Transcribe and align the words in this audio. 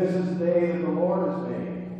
This 0.00 0.14
is 0.14 0.38
the 0.38 0.46
day 0.46 0.72
that 0.72 0.80
the 0.80 0.88
Lord 0.88 1.28
has 1.28 1.46
made. 1.46 1.92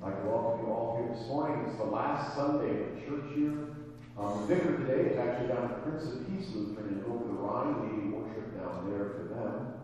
Like 0.00 0.24
welcome 0.24 0.62
you 0.62 0.70
all 0.70 0.94
here 0.96 1.12
this 1.12 1.26
morning. 1.26 1.66
It's 1.66 1.76
the 1.76 1.90
last 1.90 2.36
Sunday 2.36 2.78
of 2.78 2.94
the 2.94 3.00
church 3.02 3.36
year. 3.36 3.74
Um, 4.16 4.46
the 4.46 4.54
vicar 4.54 4.78
today 4.78 5.10
is 5.10 5.18
actually 5.18 5.48
down 5.48 5.74
at 5.74 5.82
Prince 5.82 6.04
of 6.14 6.22
Peace 6.30 6.54
Lutheran 6.54 7.02
in 7.02 7.10
Over 7.10 7.24
the 7.24 7.32
Rhine, 7.32 7.82
leading 7.82 8.14
worship 8.14 8.46
down 8.62 8.88
there 8.88 9.10
for 9.18 9.34
them. 9.34 9.74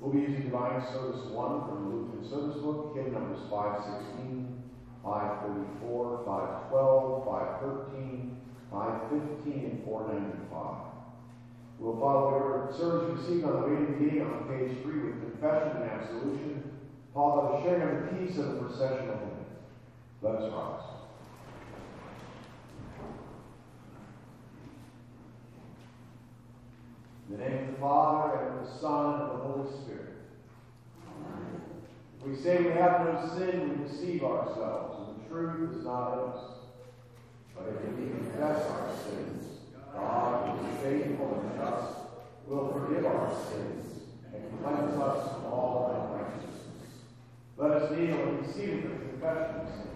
We'll 0.00 0.12
be 0.12 0.26
using 0.26 0.50
Divine 0.50 0.82
Service 0.92 1.22
1 1.22 1.68
from 1.68 1.84
the 1.84 1.94
Lutheran 1.94 2.28
Service 2.28 2.60
Book, 2.60 2.96
hymn 2.96 3.12
numbers 3.12 3.46
516, 3.48 4.58
534, 5.04 6.22
512, 6.26 7.24
513, 7.30 8.36
515, 8.72 9.70
and 9.70 9.84
495. 9.84 10.91
We'll 11.82 11.98
follow 11.98 12.30
the 12.30 12.36
order 12.36 12.68
of 12.68 12.76
service 12.76 13.18
received 13.18 13.44
on 13.44 13.60
the 13.60 13.66
way 13.66 13.74
to 13.74 13.86
the 13.86 13.98
meeting 13.98 14.22
on 14.22 14.46
page 14.46 14.84
3 14.84 15.00
with 15.00 15.20
confession 15.20 15.82
and 15.82 15.90
absolution, 15.90 16.78
followed 17.12 17.50
by 17.50 17.56
the 17.56 17.62
sharing 17.64 17.96
of 17.96 18.04
the 18.04 18.16
peace 18.16 18.38
of 18.38 18.54
the 18.54 18.60
processional. 18.60 19.18
Let 20.22 20.36
us 20.36 20.52
rise. 20.52 20.82
In 27.28 27.36
the 27.36 27.44
name 27.44 27.64
of 27.64 27.74
the 27.74 27.80
Father, 27.80 28.38
and 28.38 28.60
of 28.60 28.64
the 28.64 28.78
Son, 28.78 29.14
and 29.14 29.22
of 29.22 29.38
the 29.38 29.44
Holy 29.44 29.82
Spirit. 29.82 30.14
If 32.20 32.28
we 32.28 32.36
say 32.36 32.62
we 32.62 32.70
have 32.74 33.00
no 33.00 33.28
sin, 33.36 33.80
we 33.80 33.88
deceive 33.88 34.22
ourselves, 34.22 35.08
and 35.08 35.24
the 35.24 35.28
truth 35.28 35.76
is 35.76 35.84
not 35.84 36.12
in 36.12 36.18
us. 36.30 36.44
But 37.56 37.66
if 37.66 37.98
we 37.98 38.06
confess 38.06 38.70
our 38.70 38.88
sins, 39.04 39.51
God, 39.94 40.58
who 40.58 40.66
is 40.66 40.82
faithful 40.82 41.40
and 41.40 41.58
just, 41.58 41.92
will 42.46 42.72
forgive 42.72 43.06
our 43.06 43.30
sins 43.48 44.02
and 44.32 44.60
cleanse 44.60 45.00
us 45.00 45.32
from 45.32 45.44
all 45.46 46.12
unrighteousness. 46.12 47.02
Let 47.56 47.70
us 47.72 47.90
kneel 47.92 48.20
and 48.20 48.46
receive 48.46 48.82
the 48.82 48.88
confession 48.88 49.60
of 49.60 49.68
sins. 49.68 49.88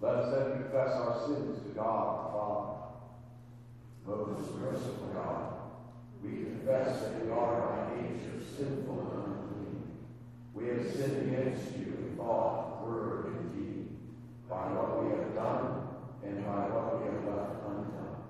Let 0.00 0.14
us 0.14 0.34
then 0.34 0.62
confess 0.62 0.92
our 0.96 1.26
sins 1.26 1.62
to 1.62 1.68
God 1.74 2.26
the 2.26 2.32
Father. 2.32 2.72
Most 4.06 4.54
merciful 4.54 5.10
God, 5.12 5.54
we 6.22 6.44
confess 6.44 7.00
that 7.00 7.24
we 7.24 7.30
are 7.32 7.60
by 7.60 7.96
nature 7.96 8.40
sinful 8.56 9.00
and. 9.00 9.35
We 10.56 10.68
have 10.68 10.90
sinned 10.90 11.28
against 11.28 11.76
you 11.76 11.84
in 11.84 12.16
thought, 12.16 12.82
word, 12.82 13.26
and 13.26 13.52
deed, 13.52 13.88
by 14.48 14.72
what 14.72 15.04
we 15.04 15.10
have 15.12 15.34
done 15.34 15.84
and 16.24 16.44
by 16.46 16.72
what 16.72 16.96
we 16.96 17.12
have 17.12 17.24
left 17.28 17.60
undone. 17.68 18.24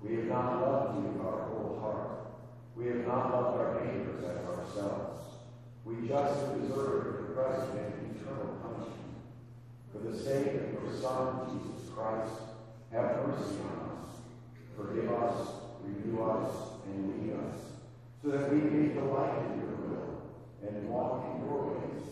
We 0.00 0.14
have 0.14 0.26
not 0.26 0.62
loved 0.62 1.02
you 1.02 1.10
with 1.10 1.26
our 1.26 1.50
whole 1.50 1.78
heart. 1.82 2.30
We 2.76 2.86
have 2.86 3.06
not 3.06 3.34
loved 3.34 3.58
our 3.58 3.84
neighbors 3.84 4.22
as 4.22 4.38
ourselves. 4.46 5.18
We 5.84 6.06
justly 6.06 6.62
deserve 6.62 7.26
the 7.26 7.34
present 7.34 7.74
and 7.74 8.14
eternal 8.14 8.54
punishment. 8.62 9.18
For 9.90 9.98
the 9.98 10.16
sake 10.16 10.54
of 10.62 10.72
your 10.78 10.94
Son, 10.94 11.58
Jesus 11.58 11.90
Christ, 11.90 12.54
have 12.92 13.26
mercy 13.26 13.58
on 13.66 13.98
us. 13.98 14.14
Forgive 14.76 15.10
us, 15.10 15.48
renew 15.82 16.22
us, 16.22 16.54
and 16.86 17.10
lead 17.10 17.34
us, 17.34 17.58
so 18.22 18.30
that 18.30 18.52
we 18.52 18.60
may 18.60 18.94
delight 18.94 19.42
in 19.42 19.60
your 19.60 19.67
and 20.66 20.88
walk 20.90 21.24
in 21.24 21.46
your 21.46 21.66
ways, 21.66 22.04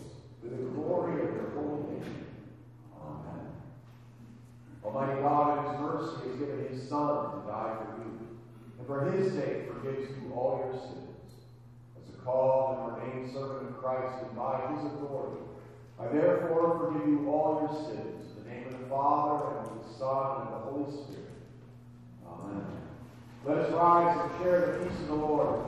to 0.42 0.48
the 0.48 0.56
glory 0.70 1.14
of 1.22 1.34
your 1.34 1.50
holy 1.50 1.98
name. 1.98 2.26
Amen. 3.02 3.46
Almighty 4.84 5.20
God, 5.20 5.58
in 5.58 5.72
his 5.72 5.80
mercy, 5.80 6.28
has 6.28 6.38
given 6.38 6.68
his 6.68 6.88
Son 6.88 7.42
to 7.42 7.46
die 7.46 7.76
for 7.80 8.02
you, 8.02 8.12
and 8.78 8.86
for 8.86 9.10
his 9.10 9.32
sake 9.32 9.72
forgives 9.72 10.10
you 10.10 10.32
all 10.34 10.62
your 10.64 10.80
sins. 10.80 11.34
As 11.98 12.14
a 12.14 12.18
called 12.18 12.78
and 12.78 12.82
ordained 12.92 13.32
servant 13.32 13.70
of 13.70 13.82
Christ, 13.82 14.22
and 14.22 14.36
by 14.36 14.60
his 14.72 14.84
authority, 14.92 15.42
I 15.98 16.08
therefore 16.08 16.78
forgive 16.78 17.08
you 17.08 17.30
all 17.30 17.60
your 17.62 17.74
sins, 17.88 18.36
in 18.36 18.44
the 18.44 18.50
name 18.50 18.66
of 18.66 18.80
the 18.80 18.86
Father, 18.86 19.58
and 19.58 19.66
of 19.66 19.86
the 19.86 19.94
Son, 19.98 20.42
and 20.42 20.54
of 20.54 20.64
the 20.64 20.70
Holy 20.70 20.92
Spirit. 20.92 21.34
Amen. 22.28 22.66
Let 23.44 23.58
us 23.58 23.72
rise 23.72 24.18
and 24.20 24.42
share 24.42 24.60
the 24.60 24.84
peace 24.84 25.00
of 25.00 25.08
the 25.08 25.14
Lord 25.14 25.66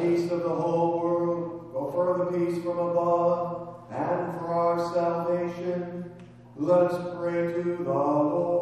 peace 0.00 0.30
of 0.30 0.42
the 0.42 0.48
whole 0.48 1.00
world, 1.00 1.70
but 1.72 1.92
for 1.92 2.18
the 2.18 2.38
peace 2.38 2.62
from 2.62 2.78
above, 2.78 3.76
and 3.90 4.38
for 4.38 4.54
our 4.54 4.94
salvation, 4.94 6.10
let 6.56 6.80
us 6.82 7.16
pray 7.16 7.52
to 7.52 7.76
the 7.82 7.90
Lord. 7.90 8.57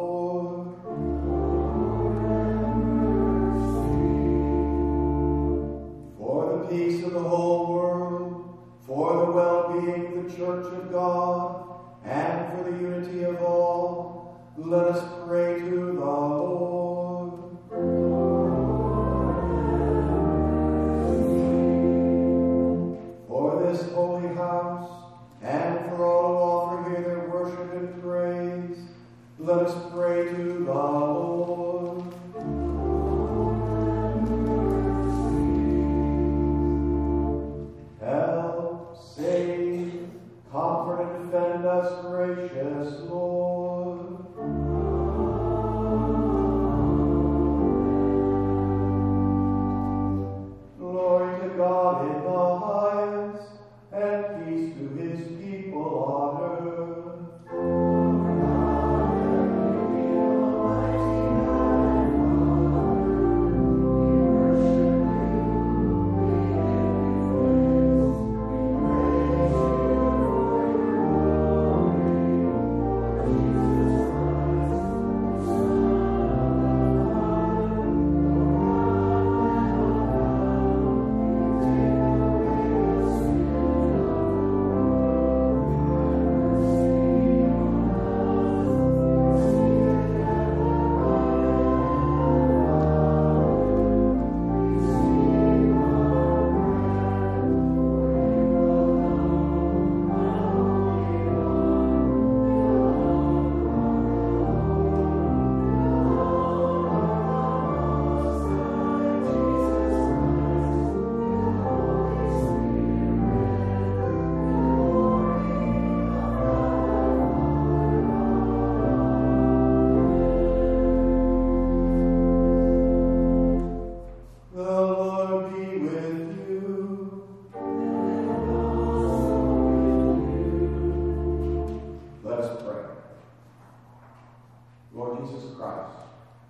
Jesus 135.27 135.55
Christ. 135.57 135.97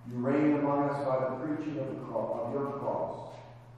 You 0.10 0.18
reign 0.20 0.54
among 0.58 0.90
us 0.90 1.06
by 1.06 1.20
the 1.20 1.36
preaching 1.46 1.80
of, 1.80 1.88
the 1.90 2.02
cross, 2.06 2.48
of 2.48 2.54
your 2.54 2.72
cross. 2.80 3.34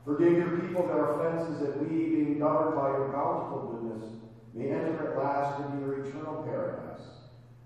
Forgive 0.05 0.33
your 0.33 0.57
people 0.59 0.87
their 0.87 1.13
offenses, 1.13 1.59
that 1.59 1.79
we, 1.81 1.87
being 1.87 2.39
governed 2.39 2.75
by 2.75 2.89
your 2.89 3.09
bountiful 3.09 3.81
goodness, 3.81 4.09
may 4.53 4.69
enter 4.71 5.11
at 5.11 5.17
last 5.17 5.61
into 5.61 5.85
your 5.85 6.05
eternal 6.05 6.43
paradise. 6.43 7.05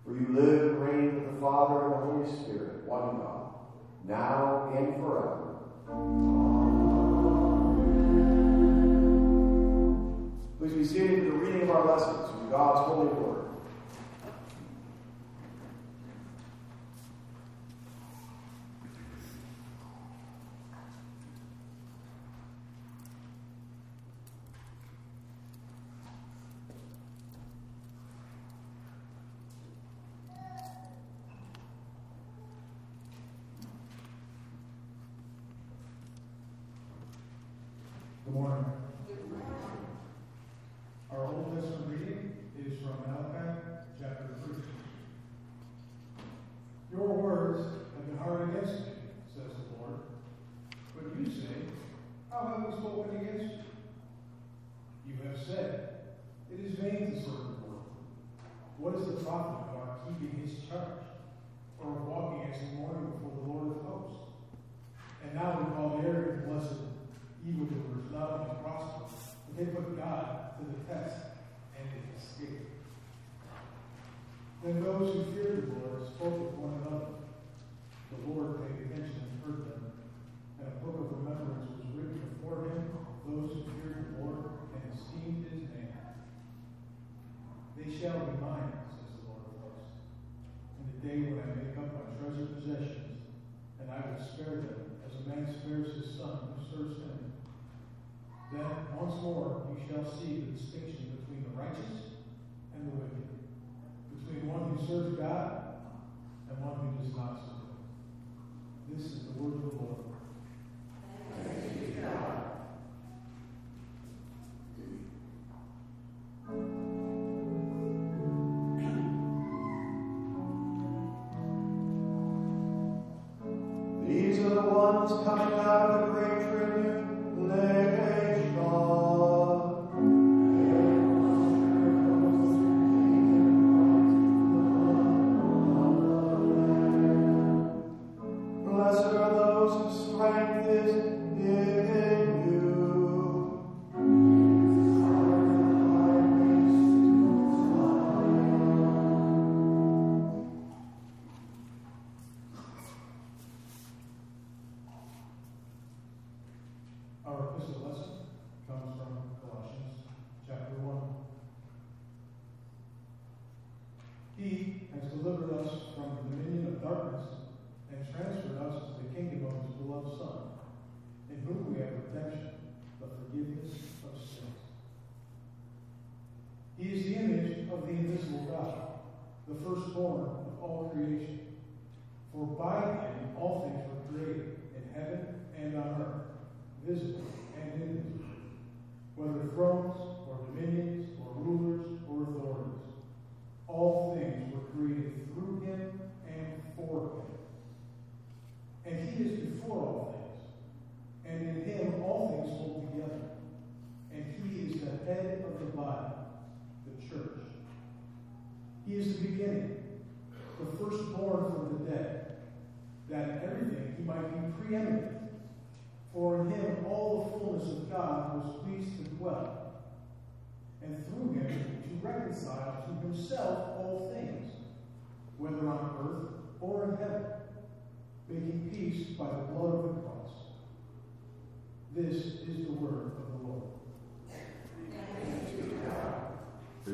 For 0.05 0.11
you 0.11 0.27
live 0.29 0.71
and 0.71 0.81
reign 0.81 1.15
with 1.15 1.33
the 1.33 1.41
Father 1.41 1.85
and 1.85 1.93
the 1.93 1.97
Holy 1.97 2.27
Spirit, 2.43 2.83
one 2.85 3.17
God, 3.17 3.53
now 4.05 4.73
and 4.75 4.95
forever. 4.95 5.55
Amen. 5.89 6.33
Please 10.59 10.73
be 10.73 10.83
seated 10.85 11.19
for 11.19 11.25
the 11.25 11.31
reading 11.31 11.61
of 11.63 11.69
our 11.71 11.85
lessons 11.85 12.29
from 12.31 12.49
God's 12.49 12.87
holy 12.87 13.07
word. 13.07 13.42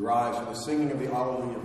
Rise 0.10 0.36
for 0.39 0.45
the 0.45 0.56
singing 0.56 0.89
of 0.89 0.98
the 0.98 1.06
Alleluia 1.13 1.59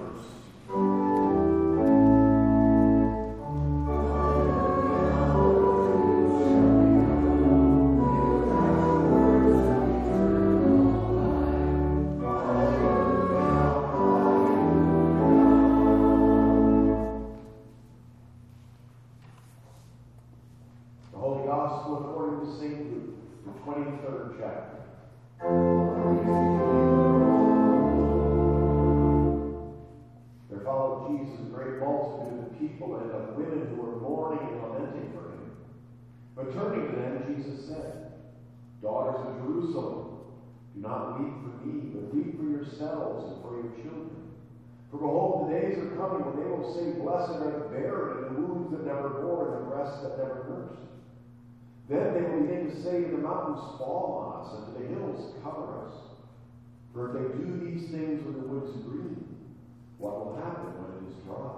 yourselves 32.58 33.00
and 33.00 33.12
of 33.12 33.36
women 33.36 33.66
who 33.70 33.82
were 33.82 34.00
mourning 34.00 34.48
and 34.50 34.62
lamenting 34.62 35.12
for 35.14 35.30
him 35.30 35.44
but 36.36 36.54
turning 36.54 36.86
to 36.90 36.96
them 36.96 37.24
Jesus 37.26 37.66
said 37.66 37.92
daughters 38.82 39.20
of 39.20 39.36
Jerusalem 39.36 40.04
do 40.74 40.80
not 40.80 41.18
weep 41.18 41.32
for 41.42 41.50
me 41.64 41.92
but 41.94 42.14
weep 42.14 42.36
for 42.36 42.44
yourselves 42.44 43.24
and 43.24 43.42
for 43.42 43.56
your 43.56 43.70
children. 43.82 44.24
For 44.90 44.98
behold, 44.98 45.48
the 45.48 45.54
days 45.54 45.78
are 45.78 45.96
coming 45.96 46.24
when 46.24 46.36
they 46.36 46.46
will 46.46 46.62
say, 46.62 46.90
Blessed 47.00 47.40
are 47.40 47.50
the 47.50 47.70
barren, 47.74 48.14
and 48.14 48.22
the 48.24 48.30
wombs 48.30 48.70
that 48.70 48.84
never 48.84 49.08
bore, 49.08 49.44
and 49.44 49.52
the 49.52 49.58
breasts 49.58 49.98
that 50.02 50.16
never 50.16 50.38
nursed. 50.46 50.86
Then 51.88 52.12
they 52.12 52.22
will 52.22 52.38
begin 52.38 52.62
to 52.62 52.70
say 52.70 53.02
to 53.02 53.08
the 53.08 53.18
mountains, 53.18 53.60
Fall 53.76 54.12
on 54.12 54.28
us, 54.30 54.52
and 54.52 54.64
to 54.66 54.70
the 54.70 54.86
hills, 54.86 55.26
Cover 55.42 55.74
us. 55.74 55.90
For 56.92 57.06
if 57.06 57.12
they 57.12 57.26
do 57.26 57.56
these 57.56 57.86
things 57.90 58.22
when 58.22 58.36
the 58.36 58.42
woods 58.42 58.70
green, 58.84 59.24
what 59.98 60.16
will 60.16 60.30
happen 60.30 60.76
when 60.76 60.90
it 60.90 61.00
is 61.02 61.14
dry? 61.24 61.50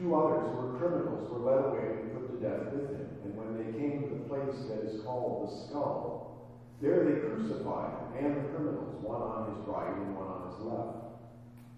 Two 0.00 0.14
others 0.16 0.48
were 0.56 0.78
criminals 0.78 1.28
were 1.30 1.44
led 1.44 1.60
away 1.66 2.00
and 2.00 2.14
put 2.16 2.32
to 2.32 2.40
death 2.40 2.72
with 2.72 2.88
him. 2.88 3.04
And 3.22 3.36
when 3.36 3.52
they 3.60 3.68
came 3.76 4.00
to 4.00 4.08
the 4.08 4.24
place 4.32 4.56
that 4.72 4.80
is 4.88 5.02
called 5.02 5.44
the 5.44 5.68
skull, 5.68 6.56
there 6.80 7.04
they 7.04 7.20
crucified 7.20 7.92
him 8.16 8.24
and 8.24 8.36
the 8.36 8.48
criminals, 8.48 8.96
one 9.04 9.20
on 9.20 9.52
his 9.52 9.68
right 9.68 9.92
and 9.92 10.16
one 10.16 10.24
on 10.24 10.48
his 10.48 10.58
left. 10.64 11.04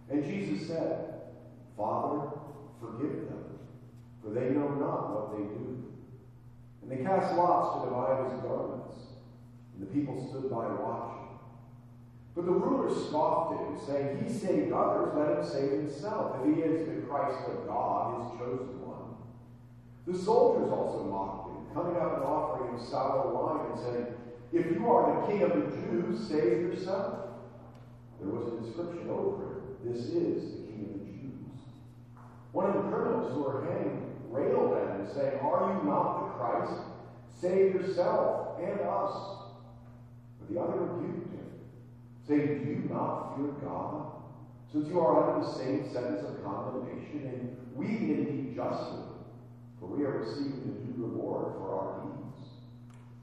And 0.09 0.23
Jesus 0.23 0.69
said, 0.69 1.35
Father, 1.77 2.31
forgive 2.79 3.27
them, 3.27 3.59
for 4.23 4.31
they 4.31 4.55
know 4.55 4.71
not 4.71 5.11
what 5.11 5.35
they 5.35 5.43
do. 5.43 5.83
And 6.83 6.93
they 6.93 7.03
cast 7.03 7.35
lots 7.35 7.83
to 7.83 7.91
divide 7.91 8.31
his 8.31 8.41
garments, 8.43 8.95
and 9.75 9.83
the 9.83 9.91
people 9.91 10.15
stood 10.31 10.49
by 10.49 10.69
watching. 10.69 11.22
But 12.35 12.47
the 12.47 12.53
ruler 12.53 12.89
scoffed 12.95 13.61
at 13.61 13.67
him, 13.67 13.79
saying, 13.87 14.25
He 14.25 14.33
saved 14.33 14.73
others, 14.73 15.13
let 15.15 15.39
him 15.39 15.45
save 15.45 15.71
himself, 15.71 16.37
if 16.41 16.55
he 16.55 16.63
is 16.63 16.87
the 16.87 17.07
Christ 17.07 17.49
of 17.49 17.67
God, 17.67 18.23
his 18.23 18.41
chosen 18.41 18.81
one. 18.81 19.17
The 20.07 20.19
soldiers 20.19 20.73
also 20.73 21.05
mocked 21.05 21.51
him, 21.51 21.75
coming 21.75 21.97
up 21.97 22.17
and 22.17 22.25
offering 22.25 22.73
him 22.73 22.87
sour 22.87 23.33
wine, 23.33 23.73
and 23.73 23.81
saying, 23.81 24.07
if 24.53 24.67
you 24.71 24.87
are 24.91 25.21
the 25.21 25.27
king 25.27 25.43
of 25.43 25.51
the 25.55 25.77
Jews, 25.77 26.29
save 26.29 26.61
yourself. 26.61 27.31
There 28.21 28.29
was 28.29 28.53
a 28.53 28.57
inscription 28.59 29.09
over 29.09 29.57
it. 29.57 29.93
This 29.93 30.05
is 30.05 30.53
the 30.53 30.67
king 30.67 30.89
of 30.93 31.01
the 31.01 31.13
Jews. 31.13 31.49
One 32.53 32.67
of 32.67 32.75
the 32.75 32.91
criminals 32.91 33.33
who 33.33 33.43
were 33.43 33.65
hanged 33.65 34.15
railed 34.29 34.77
at 34.77 35.01
him, 35.01 35.09
saying, 35.15 35.41
Are 35.41 35.73
you 35.73 35.89
not 35.89 36.21
the 36.21 36.35
Christ? 36.35 36.83
Save 37.41 37.75
yourself 37.75 38.61
and 38.61 38.79
us. 38.81 39.15
But 40.39 40.53
the 40.53 40.61
other 40.61 40.81
rebuked 40.81 41.32
saying, 42.27 42.65
Do 42.65 42.65
you 42.65 42.89
not 42.91 43.37
fear 43.37 43.49
God? 43.63 44.13
Since 44.73 44.89
you 44.89 45.01
are 45.01 45.33
under 45.33 45.45
the 45.45 45.45
same 45.45 45.83
sentence 45.93 46.23
of 46.23 46.43
condemnation, 46.45 47.27
and 47.27 47.49
we 47.75 47.87
indeed 47.87 48.55
justly, 48.55 49.03
for 49.79 49.87
we 49.87 50.05
are 50.05 50.13
receiving 50.13 50.63
the 50.65 50.73
due 50.73 51.05
reward 51.05 51.53
for 51.59 51.75
our 51.75 52.01
deeds. 52.01 52.49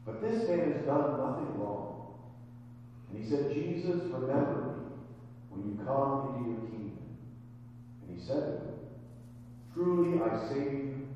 But 0.05 0.21
this 0.21 0.47
man 0.47 0.73
has 0.73 0.85
done 0.85 1.17
nothing 1.17 1.59
wrong. 1.59 2.13
And 3.09 3.23
he 3.23 3.29
said, 3.29 3.51
Jesus, 3.51 4.03
remember 4.12 4.75
me 4.77 4.83
when 5.49 5.63
you 5.63 5.85
come 5.85 6.35
into 6.35 6.49
your 6.49 6.59
kingdom. 6.69 7.17
And 8.01 8.19
he 8.19 8.25
said 8.25 8.41
to 8.41 8.51
him, 8.51 8.79
Truly 9.73 10.21
I 10.21 10.49
say 10.49 10.63
to 10.65 10.75
you, 10.75 11.07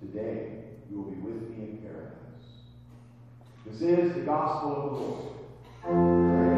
today 0.00 0.64
you 0.90 0.98
will 0.98 1.10
be 1.10 1.18
with 1.18 1.48
me 1.48 1.56
in 1.56 1.78
paradise. 1.78 2.12
This 3.64 3.80
is 3.80 4.14
the 4.14 4.22
gospel 4.22 4.72
of 4.76 5.86
the 5.86 5.94
Lord. 5.96 6.51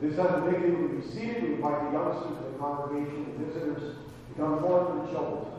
This 0.00 0.18
the 0.18 0.70
will 0.70 0.88
be 0.88 1.06
seated. 1.12 1.42
We 1.42 1.54
invite 1.56 1.92
the 1.92 1.98
youngsters 1.98 2.38
of 2.38 2.52
the 2.52 2.58
congregation 2.58 3.26
and 3.26 3.46
visitors 3.46 3.96
to 4.28 4.40
come 4.40 4.60
forward 4.60 4.86
to 4.92 5.06
the 5.06 5.12
children's 5.12 5.55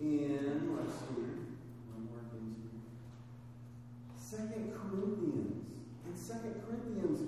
in, 0.00 0.76
let's 0.76 0.94
see, 0.94 1.26
one 1.90 2.06
more 2.06 2.22
thing. 2.30 2.54
Second 4.16 4.72
Corinthians. 4.74 5.66
In 6.06 6.16
Second 6.16 6.54
Corinthians, 6.66 7.20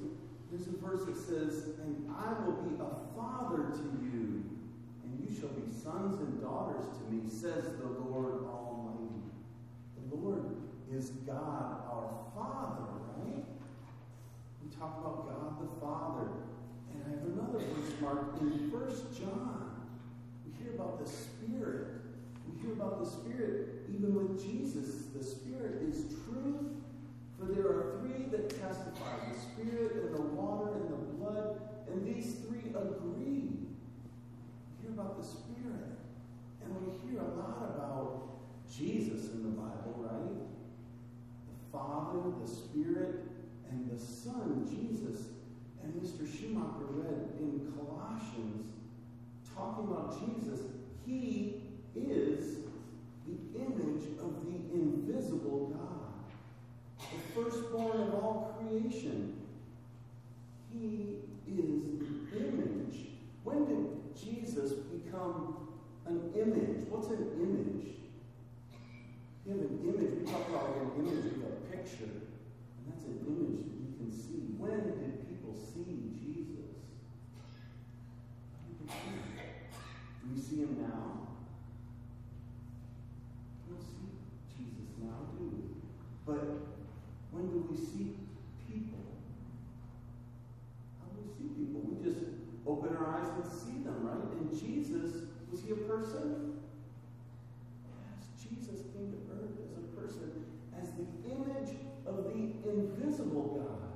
there's 0.51 0.67
a 0.67 0.77
verse 0.79 1.05
that 1.07 1.17
says, 1.17 1.75
And 1.83 2.11
I 2.11 2.33
will 2.45 2.63
be 2.63 2.75
a 2.77 2.91
father 3.17 3.71
to 3.71 3.87
you, 4.03 4.45
and 5.05 5.19
you 5.19 5.35
shall 5.35 5.51
be 5.51 5.71
sons 5.71 6.19
and 6.21 6.41
daughters 6.41 6.85
to 6.99 7.13
me, 7.13 7.29
says 7.29 7.65
the 7.79 7.89
Lord 7.89 8.47
Almighty. 8.47 9.23
The 10.11 10.17
Lord 10.17 10.45
is 10.93 11.11
God 11.27 11.87
our 11.87 12.11
Father, 12.35 12.83
right? 13.17 13.45
We 14.63 14.71
talk 14.77 14.99
about 14.99 15.27
God 15.29 15.61
the 15.61 15.81
Father. 15.81 16.29
And 16.93 17.05
I 17.07 17.11
have 17.11 17.27
another 17.27 17.59
verse 17.59 18.01
marked 18.01 18.41
in 18.41 18.71
First 18.71 19.17
John. 19.19 19.87
We 20.45 20.65
hear 20.65 20.75
about 20.75 20.99
the 20.99 21.09
Spirit. 21.09 22.00
Hear 22.63 22.73
about 22.73 23.03
the 23.03 23.11
Spirit 23.11 23.87
even 23.89 24.15
with 24.15 24.43
Jesus. 24.43 25.07
The 25.17 25.25
Spirit 25.25 25.83
is 25.83 26.05
truth. 26.25 26.77
For 27.39 27.47
there 27.47 27.65
are 27.65 28.01
three 28.01 28.25
that 28.31 28.51
testify 28.51 29.17
the 29.33 29.39
Spirit 29.39 30.05
and 30.05 30.15
the 30.15 30.21
water 30.21 30.75
and 30.75 30.91
the 30.91 30.97
blood, 31.17 31.61
and 31.91 32.07
these 32.07 32.35
three 32.47 32.71
agree. 32.71 33.49
We 33.49 34.83
hear 34.83 34.91
about 34.91 35.19
the 35.19 35.27
Spirit. 35.27 35.97
And 36.63 36.77
we 36.77 36.93
hear 37.09 37.21
a 37.21 37.29
lot 37.35 37.73
about 37.75 38.29
Jesus 38.71 39.33
in 39.33 39.43
the 39.43 39.49
Bible, 39.49 39.95
right? 39.97 40.37
The 41.49 41.73
Father, 41.73 42.19
the 42.45 42.49
Spirit, 42.49 43.25
and 43.71 43.91
the 43.91 43.99
Son, 43.99 44.69
Jesus. 44.69 45.29
And 45.83 45.95
Mr. 45.95 46.29
Schumacher 46.31 46.85
read 46.91 47.39
in 47.39 47.73
Colossians, 47.75 48.67
talking 49.57 49.89
about 49.89 50.21
Jesus, 50.21 50.61
he 51.07 51.63
is 51.97 52.59
the 53.27 53.59
image 53.59 54.19
of 54.21 54.45
the 54.45 54.57
invisible 54.75 55.73
God, 55.75 57.07
the 57.11 57.19
firstborn 57.35 58.01
of 58.01 58.15
all 58.15 58.59
creation. 58.59 59.41
He 60.73 61.19
is 61.49 61.83
the 61.83 62.39
image. 62.39 62.97
When 63.43 63.65
did 63.67 64.17
Jesus 64.17 64.73
become 64.73 65.57
an 66.07 66.33
image? 66.35 66.87
What's 66.89 67.09
an 67.09 67.31
image? 67.41 67.87
You 69.47 69.53
have 69.53 69.61
an 69.63 69.81
image. 69.83 70.13
We 70.21 70.31
talk 70.31 70.49
about 70.49 70.77
an 70.77 70.91
image 70.99 71.27
of 71.27 71.43
a 71.43 71.75
picture, 71.75 72.05
and 72.05 72.87
that's 72.87 73.05
an 73.05 73.19
image 73.27 73.67
that 73.67 73.79
you 73.83 73.91
can 73.99 74.11
see. 74.13 74.55
When 74.59 74.71
did 74.71 75.27
people 75.29 75.55
see 75.55 76.15
Jesus? 76.21 76.77
We 80.31 80.41
see 80.41 80.59
him 80.61 80.77
now? 80.79 81.27
We 83.67 83.75
don't 83.75 83.83
see 83.83 84.07
Jesus 84.55 84.91
now, 85.03 85.19
do 85.37 85.43
we? 85.51 85.63
But 86.31 86.47
when 87.33 87.51
do 87.51 87.67
we 87.67 87.77
see 87.77 88.15
people? 88.71 89.03
How 91.03 91.11
do 91.11 91.27
we 91.27 91.31
see 91.35 91.51
people? 91.59 91.83
We 91.91 91.99
just 91.99 92.23
open 92.63 92.95
our 92.95 93.19
eyes 93.19 93.27
and 93.35 93.43
see 93.43 93.83
them, 93.83 94.07
right? 94.07 94.31
And 94.39 94.47
Jesus, 94.55 95.27
was 95.51 95.67
he 95.67 95.73
a 95.73 95.81
person? 95.91 96.55
Yes, 97.83 98.31
Jesus 98.39 98.87
came 98.95 99.11
to 99.11 99.19
earth 99.35 99.59
as 99.59 99.75
a 99.75 99.83
person, 99.99 100.47
as 100.79 100.95
the 100.95 101.11
image 101.27 101.75
of 102.07 102.31
the 102.31 102.55
invisible 102.63 103.59
God. 103.59 103.91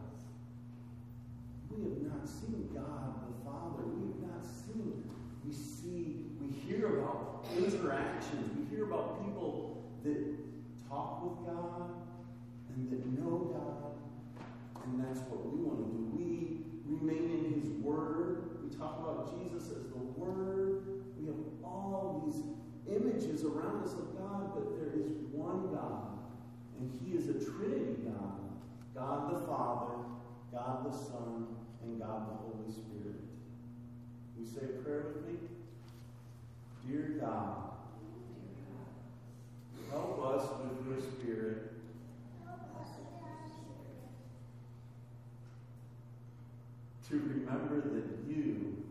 We 1.71 1.87
have 1.87 2.03
not 2.03 2.27
seen 2.27 2.67
God 2.75 3.31
the 3.31 3.35
Father. 3.47 3.87
We 3.95 4.11
have 4.11 4.35
not 4.35 4.43
seen. 4.43 5.07
We 5.47 5.53
see, 5.53 6.35
we 6.43 6.51
hear 6.67 6.99
about 6.99 7.47
interactions. 7.57 8.51
We 8.59 8.75
hear 8.75 8.87
about 8.87 9.23
people 9.25 9.85
that 10.03 10.35
talk 10.89 11.23
with 11.23 11.47
God 11.47 12.04
and 12.75 12.91
that 12.91 13.07
know 13.21 13.55
God. 13.55 14.45
And 14.85 15.03
that's 15.03 15.21
what 15.31 15.47
we 15.47 15.63
want 15.63 15.79
to 15.81 15.89
do. 15.91 16.03
We 16.13 16.61
remain 16.85 17.45
in 17.47 17.61
His 17.61 17.71
Word. 17.83 18.61
We 18.63 18.77
talk 18.77 19.01
about 19.01 19.33
Jesus 19.39 19.71
as 19.71 19.87
the 19.89 20.03
Word. 20.19 20.83
We 21.19 21.27
have 21.27 21.41
all 21.65 22.23
these 22.27 22.43
images 22.87 23.45
around 23.45 23.85
us 23.85 23.93
of 23.93 24.17
God, 24.19 24.53
but 24.55 24.77
there 24.77 24.93
is 25.01 25.13
one 25.33 25.73
God. 25.73 26.19
And 26.79 26.91
He 27.01 27.17
is 27.17 27.29
a 27.29 27.35
Trinity 27.35 28.03
God 28.05 28.35
God 28.95 29.35
the 29.35 29.47
Father, 29.47 29.95
God 30.53 30.87
the 30.87 30.97
Son, 30.97 31.49
and 31.83 31.99
God 31.99 32.29
the 32.29 32.35
Holy 32.35 32.71
Spirit. 32.71 33.19
We 34.39 34.47
say 34.47 34.67
a 34.67 34.83
prayer 34.83 35.07
with 35.15 35.27
me? 35.27 35.39
Dear 36.87 37.17
God, 37.21 37.57
help 39.91 40.25
us 40.27 40.49
with 40.63 40.87
your 40.87 41.01
Spirit 41.01 41.74
to 47.15 47.21
remember 47.21 47.81
that 47.81 48.29
you 48.29 48.83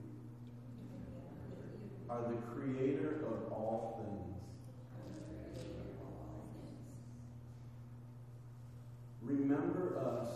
are 2.10 2.22
the 2.22 2.38
creator 2.54 3.26
of 3.28 3.52
all 3.52 4.00
things. 4.00 4.40
Remember 9.22 10.00
us 10.00 10.30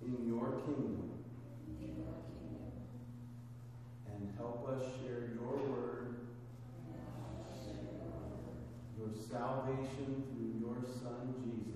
in 0.00 0.28
your 0.28 0.52
kingdom 0.64 1.10
and 4.14 4.30
help 4.36 4.68
us 4.68 4.84
share 5.00 5.30
your 5.34 5.56
word, 5.72 6.14
your 8.96 9.10
salvation 9.28 10.22
through 10.30 10.60
your 10.60 10.78
Son 11.02 11.34
Jesus. 11.42 11.75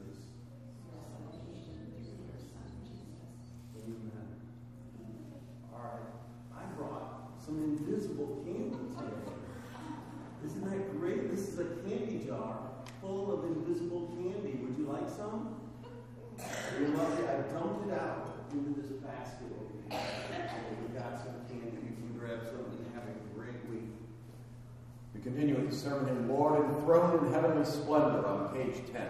All 5.81 5.97
right. 5.97 6.61
I 6.61 6.63
brought 6.77 7.33
some 7.43 7.57
invisible 7.57 8.43
candy 8.45 8.69
today. 8.71 9.17
Isn't 10.45 10.65
that 10.69 10.81
great? 10.99 11.31
This 11.31 11.49
is 11.49 11.59
a 11.59 11.65
candy 11.65 12.23
jar 12.27 12.59
full 13.01 13.33
of 13.33 13.45
invisible 13.45 14.09
candy. 14.09 14.59
Would 14.63 14.77
you 14.77 14.85
like 14.93 15.09
some? 15.09 15.57
Love 16.39 17.19
it. 17.19 17.27
I 17.29 17.31
dumped 17.53 17.89
it 17.89 17.95
out 17.99 18.45
into 18.53 18.79
this 18.81 18.91
basket 18.91 19.49
over 19.57 19.73
here. 19.89 20.01
So 20.51 20.57
we 20.83 20.89
got 20.99 21.13
some 21.19 21.37
candy. 21.49 21.77
You 21.77 21.95
can 21.97 22.11
grab 22.19 22.41
some 22.45 22.65
and 22.65 22.95
have 22.95 23.05
a 23.05 23.07
great 23.39 23.61
week. 23.71 23.91
We 25.15 25.21
continue 25.23 25.55
with 25.57 25.71
the 25.71 25.77
sermon 25.77 26.09
in 26.09 26.29
Lord 26.29 26.63
enthroned 26.63 27.27
in 27.27 27.33
heavenly 27.33 27.65
splendor 27.65 28.27
on 28.27 28.49
page 28.53 28.83
10. 28.93 29.07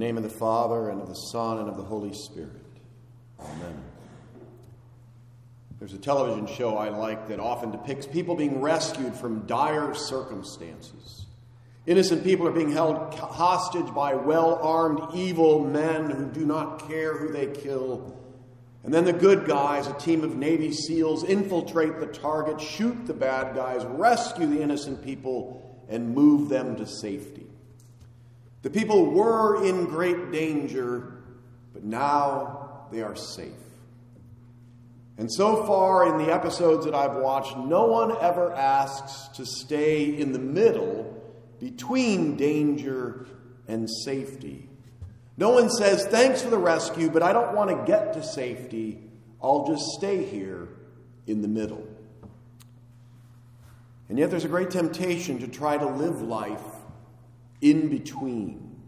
Name 0.00 0.16
of 0.16 0.24
the 0.24 0.28
Father, 0.28 0.88
and 0.88 1.00
of 1.00 1.08
the 1.08 1.14
Son, 1.14 1.58
and 1.58 1.68
of 1.68 1.76
the 1.76 1.84
Holy 1.84 2.12
Spirit. 2.12 2.50
Amen. 3.38 3.84
There's 5.78 5.92
a 5.92 5.98
television 5.98 6.46
show 6.46 6.76
I 6.76 6.88
like 6.88 7.28
that 7.28 7.38
often 7.38 7.70
depicts 7.70 8.06
people 8.06 8.34
being 8.34 8.60
rescued 8.60 9.14
from 9.14 9.46
dire 9.46 9.94
circumstances. 9.94 11.26
Innocent 11.86 12.24
people 12.24 12.46
are 12.46 12.52
being 12.52 12.72
held 12.72 13.14
hostage 13.14 13.94
by 13.94 14.14
well 14.14 14.56
armed, 14.62 15.00
evil 15.14 15.64
men 15.64 16.10
who 16.10 16.26
do 16.26 16.44
not 16.44 16.88
care 16.88 17.16
who 17.16 17.32
they 17.32 17.46
kill. 17.46 18.16
And 18.82 18.94
then 18.94 19.04
the 19.04 19.12
good 19.12 19.46
guys, 19.46 19.86
a 19.86 19.94
team 19.94 20.24
of 20.24 20.34
Navy 20.36 20.72
SEALs, 20.72 21.24
infiltrate 21.24 22.00
the 22.00 22.06
target, 22.06 22.60
shoot 22.60 23.06
the 23.06 23.14
bad 23.14 23.54
guys, 23.54 23.84
rescue 23.84 24.46
the 24.46 24.62
innocent 24.62 25.04
people, 25.04 25.84
and 25.88 26.14
move 26.14 26.48
them 26.48 26.76
to 26.76 26.86
safety. 26.86 27.49
The 28.62 28.70
people 28.70 29.10
were 29.10 29.64
in 29.64 29.86
great 29.86 30.32
danger, 30.32 31.22
but 31.72 31.84
now 31.84 32.86
they 32.92 33.02
are 33.02 33.16
safe. 33.16 33.52
And 35.16 35.30
so 35.32 35.64
far 35.66 36.06
in 36.08 36.24
the 36.24 36.32
episodes 36.32 36.84
that 36.84 36.94
I've 36.94 37.16
watched, 37.16 37.56
no 37.56 37.86
one 37.86 38.16
ever 38.20 38.52
asks 38.54 39.28
to 39.36 39.44
stay 39.44 40.18
in 40.18 40.32
the 40.32 40.38
middle 40.38 41.22
between 41.58 42.36
danger 42.36 43.26
and 43.68 43.88
safety. 44.04 44.68
No 45.36 45.50
one 45.50 45.70
says, 45.70 46.06
Thanks 46.06 46.42
for 46.42 46.50
the 46.50 46.58
rescue, 46.58 47.10
but 47.10 47.22
I 47.22 47.32
don't 47.32 47.54
want 47.54 47.70
to 47.70 47.84
get 47.86 48.14
to 48.14 48.22
safety. 48.22 48.98
I'll 49.42 49.66
just 49.66 49.84
stay 49.98 50.24
here 50.24 50.68
in 51.26 51.42
the 51.42 51.48
middle. 51.48 51.86
And 54.08 54.18
yet 54.18 54.30
there's 54.30 54.44
a 54.44 54.48
great 54.48 54.70
temptation 54.70 55.38
to 55.40 55.48
try 55.48 55.78
to 55.78 55.86
live 55.86 56.20
life 56.20 56.60
in 57.60 57.88
between. 57.88 58.80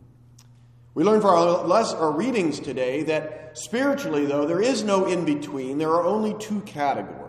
We 0.94 1.04
learn 1.04 1.20
from 1.20 1.30
our, 1.30 1.66
less, 1.66 1.92
our 1.92 2.12
readings 2.12 2.60
today 2.60 3.04
that 3.04 3.56
spiritually, 3.58 4.26
though, 4.26 4.46
there 4.46 4.60
is 4.60 4.82
no 4.82 5.06
in 5.06 5.24
between. 5.24 5.78
There 5.78 5.90
are 5.90 6.04
only 6.04 6.34
two 6.38 6.60
categories 6.62 7.22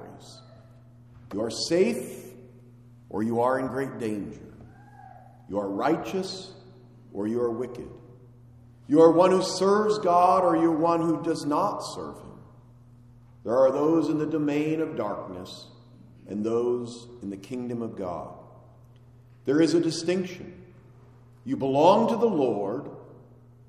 you 1.33 1.41
are 1.41 1.49
safe 1.49 2.25
or 3.09 3.23
you 3.23 3.41
are 3.41 3.59
in 3.59 3.67
great 3.67 3.97
danger. 3.97 4.39
You 5.49 5.59
are 5.59 5.67
righteous 5.67 6.51
or 7.11 7.27
you 7.27 7.41
are 7.41 7.51
wicked. 7.51 7.89
You 8.87 9.01
are 9.01 9.11
one 9.11 9.31
who 9.31 9.41
serves 9.41 9.97
God 9.99 10.43
or 10.43 10.55
you're 10.55 10.71
one 10.71 11.01
who 11.01 11.23
does 11.23 11.45
not 11.45 11.79
serve 11.79 12.17
Him. 12.17 12.39
There 13.43 13.57
are 13.57 13.71
those 13.71 14.09
in 14.09 14.19
the 14.19 14.25
domain 14.25 14.79
of 14.79 14.95
darkness 14.95 15.67
and 16.27 16.45
those 16.45 17.07
in 17.21 17.29
the 17.29 17.37
kingdom 17.37 17.81
of 17.81 17.97
God. 17.97 18.33
There 19.45 19.61
is 19.61 19.73
a 19.73 19.79
distinction. 19.79 20.62
You 21.45 21.57
belong 21.57 22.09
to 22.09 22.15
the 22.15 22.25
Lord 22.25 22.89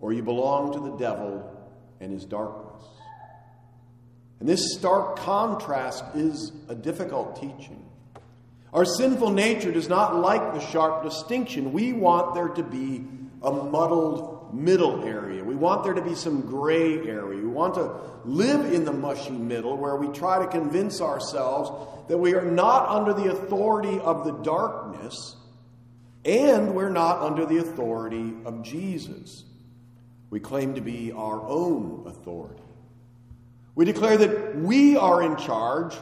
or 0.00 0.12
you 0.12 0.22
belong 0.22 0.72
to 0.74 0.80
the 0.80 0.96
devil 0.96 1.50
and 2.00 2.12
his 2.12 2.24
darkness. 2.24 2.84
And 4.40 4.48
this 4.48 4.74
stark 4.74 5.16
contrast 5.16 6.04
is 6.14 6.52
a 6.68 6.74
difficult 6.74 7.40
teaching. 7.40 7.84
Our 8.72 8.84
sinful 8.84 9.30
nature 9.30 9.72
does 9.72 9.88
not 9.88 10.16
like 10.16 10.52
the 10.52 10.60
sharp 10.60 11.04
distinction. 11.04 11.72
We 11.72 11.92
want 11.92 12.34
there 12.34 12.48
to 12.48 12.62
be 12.62 13.04
a 13.42 13.50
muddled 13.50 14.52
middle 14.52 15.04
area. 15.04 15.42
We 15.44 15.54
want 15.54 15.84
there 15.84 15.94
to 15.94 16.02
be 16.02 16.14
some 16.14 16.42
gray 16.42 16.98
area. 17.06 17.40
We 17.40 17.46
want 17.46 17.74
to 17.74 18.00
live 18.24 18.72
in 18.72 18.84
the 18.84 18.92
mushy 18.92 19.30
middle 19.30 19.76
where 19.76 19.96
we 19.96 20.08
try 20.08 20.44
to 20.44 20.50
convince 20.50 21.00
ourselves 21.00 21.70
that 22.08 22.18
we 22.18 22.34
are 22.34 22.44
not 22.44 22.88
under 22.88 23.12
the 23.12 23.30
authority 23.30 23.98
of 24.00 24.24
the 24.24 24.32
darkness 24.42 25.36
and 26.24 26.74
we're 26.74 26.90
not 26.90 27.20
under 27.20 27.44
the 27.44 27.58
authority 27.58 28.34
of 28.44 28.62
Jesus. 28.62 29.44
We 30.30 30.40
claim 30.40 30.74
to 30.74 30.80
be 30.80 31.12
our 31.12 31.40
own 31.42 32.04
authority. 32.06 32.62
We 33.74 33.84
declare 33.84 34.16
that 34.16 34.56
we 34.56 34.96
are 34.96 35.22
in 35.22 35.36
charge 35.36 35.94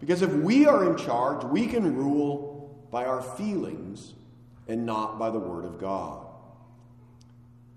because 0.00 0.22
if 0.22 0.32
we 0.32 0.66
are 0.66 0.90
in 0.90 0.96
charge, 0.96 1.44
we 1.44 1.66
can 1.66 1.96
rule 1.96 2.86
by 2.90 3.04
our 3.04 3.22
feelings 3.22 4.12
and 4.68 4.86
not 4.86 5.18
by 5.18 5.30
the 5.30 5.38
Word 5.38 5.64
of 5.64 5.78
God. 5.78 6.26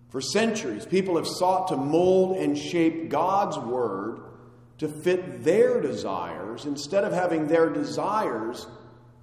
For 0.09 0.21
centuries, 0.21 0.85
people 0.85 1.17
have 1.17 1.27
sought 1.27 1.69
to 1.69 1.77
mold 1.77 2.37
and 2.37 2.57
shape 2.57 3.09
God's 3.09 3.57
Word 3.57 4.21
to 4.77 4.87
fit 4.87 5.43
their 5.43 5.81
desires 5.81 6.65
instead 6.65 7.03
of 7.03 7.11
having 7.11 7.47
their 7.47 7.69
desires 7.69 8.67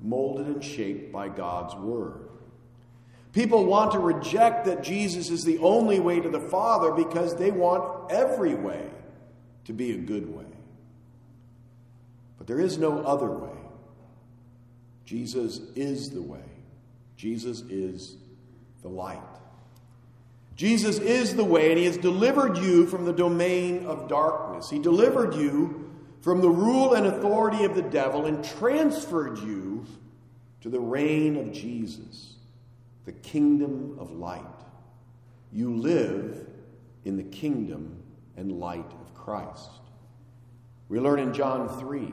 molded 0.00 0.46
and 0.46 0.64
shaped 0.64 1.12
by 1.12 1.28
God's 1.28 1.74
Word. 1.74 2.23
People 3.34 3.64
want 3.64 3.90
to 3.92 3.98
reject 3.98 4.64
that 4.66 4.84
Jesus 4.84 5.28
is 5.28 5.42
the 5.42 5.58
only 5.58 5.98
way 5.98 6.20
to 6.20 6.28
the 6.28 6.40
Father 6.40 6.92
because 6.92 7.34
they 7.34 7.50
want 7.50 8.12
every 8.12 8.54
way 8.54 8.88
to 9.64 9.72
be 9.72 9.90
a 9.90 9.98
good 9.98 10.32
way. 10.32 10.44
But 12.38 12.46
there 12.46 12.60
is 12.60 12.78
no 12.78 13.00
other 13.00 13.30
way. 13.30 13.58
Jesus 15.04 15.58
is 15.74 16.10
the 16.10 16.22
way, 16.22 16.44
Jesus 17.16 17.62
is 17.62 18.16
the 18.82 18.88
light. 18.88 19.20
Jesus 20.54 21.00
is 21.00 21.34
the 21.34 21.44
way, 21.44 21.70
and 21.70 21.78
He 21.78 21.86
has 21.86 21.96
delivered 21.96 22.58
you 22.58 22.86
from 22.86 23.04
the 23.04 23.12
domain 23.12 23.84
of 23.86 24.08
darkness. 24.08 24.70
He 24.70 24.78
delivered 24.78 25.34
you 25.34 25.90
from 26.20 26.40
the 26.40 26.48
rule 26.48 26.94
and 26.94 27.08
authority 27.08 27.64
of 27.64 27.74
the 27.74 27.82
devil 27.82 28.26
and 28.26 28.44
transferred 28.44 29.40
you 29.40 29.84
to 30.60 30.68
the 30.68 30.78
reign 30.78 31.36
of 31.36 31.50
Jesus 31.50 32.33
the 33.04 33.12
kingdom 33.12 33.96
of 33.98 34.10
light. 34.10 34.42
You 35.52 35.76
live 35.76 36.46
in 37.04 37.16
the 37.16 37.22
kingdom 37.22 38.02
and 38.36 38.52
light 38.52 38.90
of 39.00 39.14
Christ. 39.14 39.70
We 40.88 41.00
learn 41.00 41.18
in 41.18 41.32
John 41.32 41.68
3, 41.80 42.12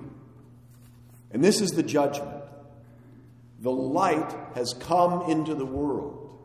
and 1.31 1.43
this 1.43 1.61
is 1.61 1.71
the 1.71 1.83
judgment. 1.83 2.43
The 3.59 3.71
light 3.71 4.33
has 4.55 4.73
come 4.73 5.29
into 5.29 5.55
the 5.55 5.65
world, 5.65 6.37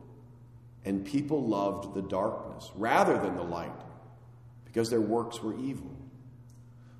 and 0.85 1.05
people 1.05 1.47
loved 1.47 1.95
the 1.95 2.03
darkness 2.03 2.71
rather 2.75 3.19
than 3.19 3.37
the 3.37 3.43
light 3.43 3.71
because 4.65 4.91
their 4.91 5.01
works 5.01 5.43
were 5.43 5.59
evil. 5.59 5.91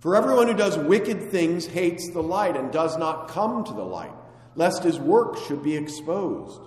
For 0.01 0.17
everyone 0.17 0.47
who 0.47 0.55
does 0.55 0.79
wicked 0.79 1.31
things 1.31 1.67
hates 1.67 2.11
the 2.11 2.23
light 2.23 2.57
and 2.57 2.73
does 2.73 2.97
not 2.97 3.29
come 3.29 3.65
to 3.65 3.73
the 3.73 3.85
light, 3.85 4.15
lest 4.55 4.83
his 4.83 4.99
works 4.99 5.45
should 5.47 5.63
be 5.63 5.77
exposed. 5.77 6.61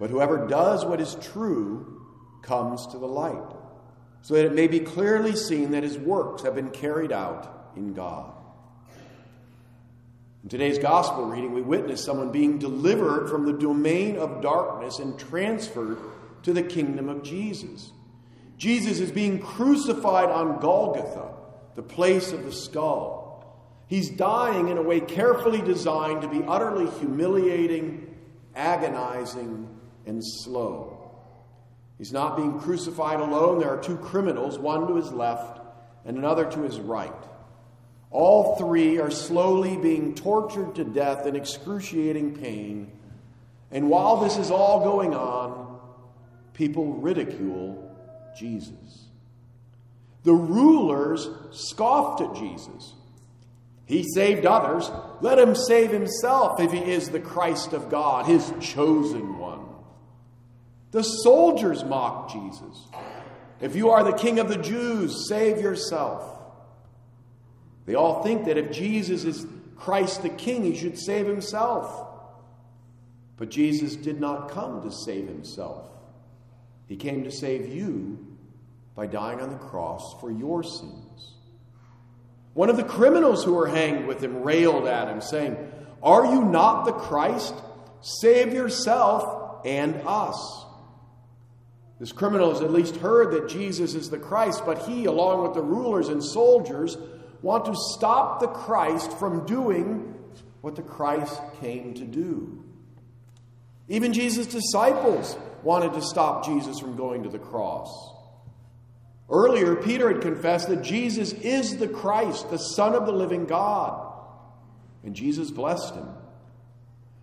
But 0.00 0.08
whoever 0.08 0.46
does 0.46 0.84
what 0.84 0.98
is 0.98 1.14
true 1.16 2.02
comes 2.40 2.86
to 2.88 2.98
the 2.98 3.06
light, 3.06 3.54
so 4.22 4.32
that 4.34 4.46
it 4.46 4.54
may 4.54 4.66
be 4.66 4.80
clearly 4.80 5.36
seen 5.36 5.72
that 5.72 5.82
his 5.82 5.98
works 5.98 6.42
have 6.42 6.54
been 6.54 6.70
carried 6.70 7.12
out 7.12 7.72
in 7.76 7.92
God. 7.92 8.32
In 10.42 10.48
today's 10.48 10.78
gospel 10.78 11.26
reading, 11.26 11.52
we 11.52 11.60
witness 11.60 12.02
someone 12.02 12.32
being 12.32 12.58
delivered 12.58 13.28
from 13.28 13.44
the 13.44 13.52
domain 13.52 14.16
of 14.16 14.40
darkness 14.40 14.98
and 15.00 15.18
transferred 15.18 15.98
to 16.44 16.54
the 16.54 16.62
kingdom 16.62 17.10
of 17.10 17.22
Jesus. 17.22 17.92
Jesus 18.56 19.00
is 19.00 19.10
being 19.10 19.38
crucified 19.38 20.30
on 20.30 20.60
Golgotha, 20.60 21.34
the 21.74 21.82
place 21.82 22.32
of 22.32 22.44
the 22.44 22.52
skull. 22.52 23.28
He's 23.86 24.08
dying 24.08 24.68
in 24.68 24.78
a 24.78 24.82
way 24.82 25.00
carefully 25.00 25.60
designed 25.60 26.22
to 26.22 26.28
be 26.28 26.42
utterly 26.44 26.90
humiliating, 27.00 28.16
agonizing, 28.54 29.79
and 30.06 30.22
slow. 30.24 31.10
He's 31.98 32.12
not 32.12 32.36
being 32.36 32.58
crucified 32.58 33.20
alone. 33.20 33.58
There 33.58 33.70
are 33.70 33.82
two 33.82 33.96
criminals, 33.96 34.58
one 34.58 34.86
to 34.86 34.96
his 34.96 35.12
left 35.12 35.60
and 36.04 36.16
another 36.16 36.50
to 36.50 36.62
his 36.62 36.80
right. 36.80 37.12
All 38.10 38.56
three 38.56 38.98
are 38.98 39.10
slowly 39.10 39.76
being 39.76 40.14
tortured 40.14 40.74
to 40.76 40.84
death 40.84 41.26
in 41.26 41.36
excruciating 41.36 42.36
pain. 42.36 42.90
And 43.70 43.88
while 43.88 44.16
this 44.16 44.36
is 44.36 44.50
all 44.50 44.82
going 44.82 45.14
on, 45.14 45.78
people 46.54 46.94
ridicule 46.94 47.96
Jesus. 48.36 49.06
The 50.24 50.32
rulers 50.32 51.28
scoffed 51.52 52.20
at 52.20 52.34
Jesus. 52.34 52.94
He 53.86 54.04
saved 54.14 54.44
others. 54.44 54.90
Let 55.20 55.38
him 55.38 55.54
save 55.54 55.90
himself 55.90 56.60
if 56.60 56.72
he 56.72 56.78
is 56.78 57.08
the 57.08 57.20
Christ 57.20 57.72
of 57.72 57.90
God, 57.90 58.26
his 58.26 58.52
chosen 58.60 59.38
one. 59.38 59.69
The 60.90 61.02
soldiers 61.02 61.84
mock 61.84 62.32
Jesus. 62.32 62.86
If 63.60 63.76
you 63.76 63.90
are 63.90 64.02
the 64.02 64.12
king 64.12 64.38
of 64.38 64.48
the 64.48 64.56
Jews, 64.56 65.28
save 65.28 65.60
yourself. 65.60 66.24
They 67.86 67.94
all 67.94 68.22
think 68.22 68.46
that 68.46 68.56
if 68.56 68.72
Jesus 68.72 69.24
is 69.24 69.46
Christ 69.76 70.22
the 70.22 70.28
king, 70.28 70.64
he 70.64 70.76
should 70.76 70.98
save 70.98 71.26
himself. 71.26 72.08
But 73.36 73.50
Jesus 73.50 73.96
did 73.96 74.20
not 74.20 74.50
come 74.50 74.82
to 74.82 74.92
save 74.92 75.26
himself, 75.26 75.88
he 76.88 76.96
came 76.96 77.24
to 77.24 77.30
save 77.30 77.68
you 77.68 78.26
by 78.94 79.06
dying 79.06 79.40
on 79.40 79.50
the 79.50 79.56
cross 79.56 80.16
for 80.20 80.30
your 80.30 80.62
sins. 80.62 81.34
One 82.52 82.68
of 82.68 82.76
the 82.76 82.84
criminals 82.84 83.44
who 83.44 83.54
were 83.54 83.68
hanged 83.68 84.06
with 84.06 84.22
him 84.22 84.42
railed 84.42 84.86
at 84.86 85.08
him, 85.08 85.20
saying, 85.20 85.56
Are 86.02 86.26
you 86.26 86.44
not 86.44 86.84
the 86.84 86.92
Christ? 86.92 87.54
Save 88.00 88.52
yourself 88.52 89.64
and 89.64 90.02
us. 90.04 90.66
This 92.00 92.12
criminal 92.12 92.50
has 92.50 92.62
at 92.62 92.72
least 92.72 92.96
heard 92.96 93.30
that 93.32 93.46
Jesus 93.46 93.94
is 93.94 94.08
the 94.08 94.18
Christ, 94.18 94.62
but 94.64 94.88
he, 94.88 95.04
along 95.04 95.42
with 95.42 95.52
the 95.52 95.62
rulers 95.62 96.08
and 96.08 96.24
soldiers, 96.24 96.96
want 97.42 97.66
to 97.66 97.74
stop 97.94 98.40
the 98.40 98.48
Christ 98.48 99.12
from 99.18 99.44
doing 99.44 100.14
what 100.62 100.76
the 100.76 100.82
Christ 100.82 101.38
came 101.60 101.92
to 101.94 102.06
do. 102.06 102.64
Even 103.86 104.14
Jesus' 104.14 104.46
disciples 104.46 105.36
wanted 105.62 105.92
to 105.92 106.00
stop 106.00 106.46
Jesus 106.46 106.78
from 106.78 106.96
going 106.96 107.22
to 107.24 107.28
the 107.28 107.38
cross. 107.38 108.14
Earlier, 109.28 109.76
Peter 109.76 110.10
had 110.10 110.22
confessed 110.22 110.68
that 110.68 110.82
Jesus 110.82 111.34
is 111.34 111.76
the 111.76 111.88
Christ, 111.88 112.48
the 112.48 112.56
Son 112.56 112.94
of 112.94 113.04
the 113.04 113.12
living 113.12 113.44
God, 113.44 114.10
and 115.04 115.14
Jesus 115.14 115.50
blessed 115.50 115.94
him. 115.94 116.08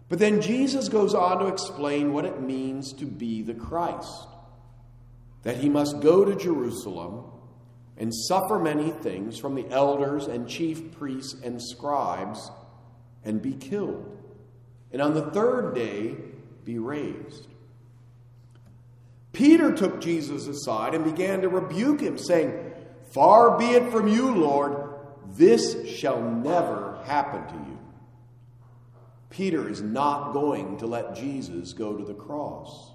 But 0.08 0.20
then 0.20 0.40
Jesus 0.40 0.88
goes 0.88 1.16
on 1.16 1.40
to 1.40 1.48
explain 1.48 2.14
what 2.14 2.26
it 2.26 2.42
means 2.42 2.94
to 2.94 3.06
be 3.06 3.42
the 3.42 3.56
Christ 3.56 4.28
that 5.44 5.58
he 5.58 5.70
must 5.70 6.00
go 6.02 6.26
to 6.26 6.36
Jerusalem 6.36 7.24
and 7.98 8.14
suffer 8.14 8.60
many 8.60 8.92
things 8.92 9.38
from 9.38 9.56
the 9.56 9.68
elders 9.70 10.28
and 10.28 10.48
chief 10.48 10.98
priests 10.98 11.36
and 11.44 11.62
scribes 11.62 12.52
and 13.24 13.42
be 13.42 13.54
killed, 13.54 14.18
and 14.92 15.02
on 15.02 15.14
the 15.14 15.32
third 15.32 15.74
day 15.74 16.16
be 16.64 16.78
raised. 16.78 17.48
Peter 19.34 19.72
took 19.72 20.02
Jesus 20.02 20.48
aside 20.48 20.96
and 20.96 21.04
began 21.04 21.42
to 21.42 21.50
rebuke 21.50 22.02
him, 22.02 22.18
saying, 22.18 22.74
Far 23.12 23.58
be 23.58 23.66
it 23.66 23.92
from 23.92 24.08
you, 24.08 24.32
Lord, 24.32 24.94
this 25.34 25.88
shall 25.88 26.22
never 26.22 27.00
happen 27.06 27.46
to 27.48 27.70
you. 27.70 27.80
Peter 29.30 29.70
is 29.70 29.82
not 29.82 30.34
going 30.34 30.78
to 30.78 30.88
let 30.88 31.16
Jesus 31.16 31.74
go 31.74 31.96
to 31.96 32.04
the 32.04 32.14
cross. 32.14 32.92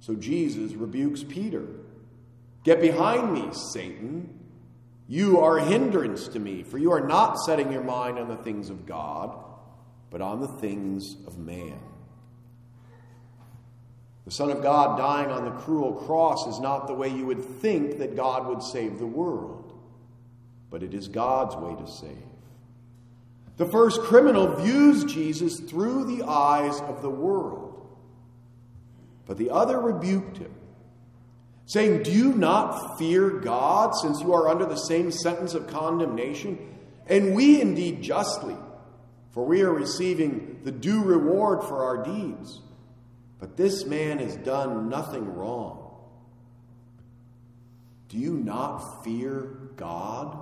So 0.00 0.14
Jesus 0.14 0.72
rebukes 0.74 1.22
Peter 1.22 1.66
Get 2.64 2.80
behind 2.80 3.32
me, 3.32 3.48
Satan. 3.52 4.38
You 5.08 5.40
are 5.40 5.56
a 5.56 5.64
hindrance 5.64 6.28
to 6.28 6.38
me, 6.38 6.62
for 6.62 6.76
you 6.76 6.92
are 6.92 7.00
not 7.00 7.38
setting 7.38 7.72
your 7.72 7.82
mind 7.82 8.18
on 8.18 8.28
the 8.28 8.36
things 8.36 8.68
of 8.68 8.84
God, 8.84 9.42
but 10.10 10.20
on 10.20 10.40
the 10.40 10.48
things 10.48 11.16
of 11.26 11.38
man. 11.38 11.78
The 14.26 14.30
Son 14.30 14.50
of 14.50 14.62
God 14.62 14.98
dying 14.98 15.30
on 15.30 15.46
the 15.46 15.62
cruel 15.62 15.94
cross 15.94 16.46
is 16.46 16.60
not 16.60 16.86
the 16.86 16.92
way 16.92 17.08
you 17.08 17.24
would 17.24 17.42
think 17.42 17.98
that 17.98 18.14
God 18.14 18.46
would 18.46 18.62
save 18.62 18.98
the 18.98 19.06
world, 19.06 19.72
but 20.68 20.82
it 20.82 20.92
is 20.92 21.08
God's 21.08 21.56
way 21.56 21.74
to 21.74 21.90
save. 21.90 22.18
The 23.56 23.64
first 23.64 24.02
criminal 24.02 24.46
views 24.56 25.04
Jesus 25.04 25.60
through 25.60 26.04
the 26.04 26.26
eyes 26.26 26.78
of 26.82 27.00
the 27.00 27.08
world, 27.08 27.67
but 29.28 29.36
the 29.36 29.50
other 29.50 29.78
rebuked 29.78 30.38
him, 30.38 30.52
saying, 31.66 32.02
Do 32.02 32.10
you 32.10 32.32
not 32.32 32.98
fear 32.98 33.28
God, 33.28 33.94
since 33.94 34.20
you 34.22 34.32
are 34.32 34.48
under 34.48 34.64
the 34.64 34.74
same 34.74 35.12
sentence 35.12 35.52
of 35.52 35.68
condemnation? 35.68 36.58
And 37.06 37.34
we 37.34 37.60
indeed 37.60 38.02
justly, 38.02 38.56
for 39.32 39.44
we 39.44 39.60
are 39.60 39.72
receiving 39.72 40.60
the 40.64 40.72
due 40.72 41.04
reward 41.04 41.62
for 41.62 41.84
our 41.84 42.02
deeds. 42.02 42.62
But 43.38 43.56
this 43.56 43.84
man 43.84 44.18
has 44.18 44.34
done 44.36 44.88
nothing 44.88 45.34
wrong. 45.36 45.94
Do 48.08 48.16
you 48.16 48.32
not 48.32 49.04
fear 49.04 49.42
God? 49.76 50.38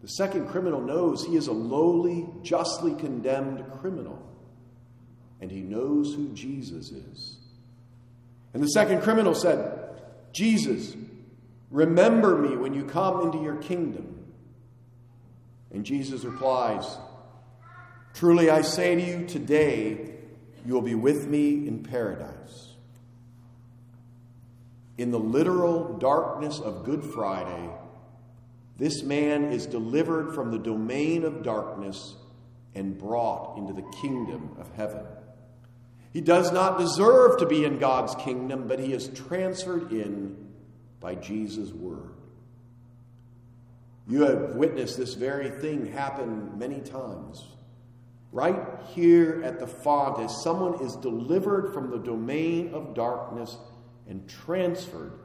The 0.00 0.08
second 0.08 0.48
criminal 0.48 0.80
knows 0.80 1.26
he 1.26 1.36
is 1.36 1.46
a 1.46 1.52
lowly, 1.52 2.26
justly 2.42 2.94
condemned 2.94 3.70
criminal, 3.80 4.22
and 5.42 5.50
he 5.50 5.60
knows 5.60 6.14
who 6.14 6.32
Jesus 6.32 6.90
is. 6.90 7.35
And 8.54 8.62
the 8.62 8.68
second 8.68 9.02
criminal 9.02 9.34
said, 9.34 9.78
Jesus, 10.32 10.94
remember 11.70 12.36
me 12.38 12.56
when 12.56 12.74
you 12.74 12.84
come 12.84 13.22
into 13.22 13.42
your 13.42 13.56
kingdom. 13.56 14.24
And 15.72 15.84
Jesus 15.84 16.24
replies, 16.24 16.96
Truly 18.14 18.48
I 18.48 18.62
say 18.62 18.94
to 18.94 19.02
you, 19.02 19.26
today 19.26 20.14
you 20.64 20.72
will 20.72 20.82
be 20.82 20.94
with 20.94 21.26
me 21.26 21.68
in 21.68 21.82
paradise. 21.82 22.74
In 24.98 25.10
the 25.10 25.18
literal 25.18 25.98
darkness 25.98 26.58
of 26.58 26.84
Good 26.84 27.04
Friday, 27.04 27.70
this 28.78 29.02
man 29.02 29.52
is 29.52 29.66
delivered 29.66 30.34
from 30.34 30.50
the 30.50 30.58
domain 30.58 31.24
of 31.24 31.42
darkness 31.42 32.14
and 32.74 32.98
brought 32.98 33.56
into 33.58 33.72
the 33.72 33.86
kingdom 34.00 34.56
of 34.58 34.70
heaven. 34.74 35.04
He 36.16 36.22
does 36.22 36.50
not 36.50 36.78
deserve 36.78 37.40
to 37.40 37.46
be 37.46 37.66
in 37.66 37.78
God's 37.78 38.14
kingdom, 38.14 38.66
but 38.66 38.78
he 38.78 38.94
is 38.94 39.08
transferred 39.08 39.92
in 39.92 40.34
by 40.98 41.14
Jesus' 41.14 41.74
word. 41.74 42.14
You 44.08 44.22
have 44.22 44.54
witnessed 44.54 44.96
this 44.96 45.12
very 45.12 45.50
thing 45.50 45.92
happen 45.92 46.56
many 46.58 46.80
times 46.80 47.44
right 48.32 48.56
here 48.94 49.42
at 49.44 49.60
the 49.60 49.66
font 49.66 50.18
as 50.20 50.42
someone 50.42 50.82
is 50.82 50.96
delivered 50.96 51.74
from 51.74 51.90
the 51.90 51.98
domain 51.98 52.72
of 52.72 52.94
darkness 52.94 53.58
and 54.08 54.26
transferred 54.26 55.18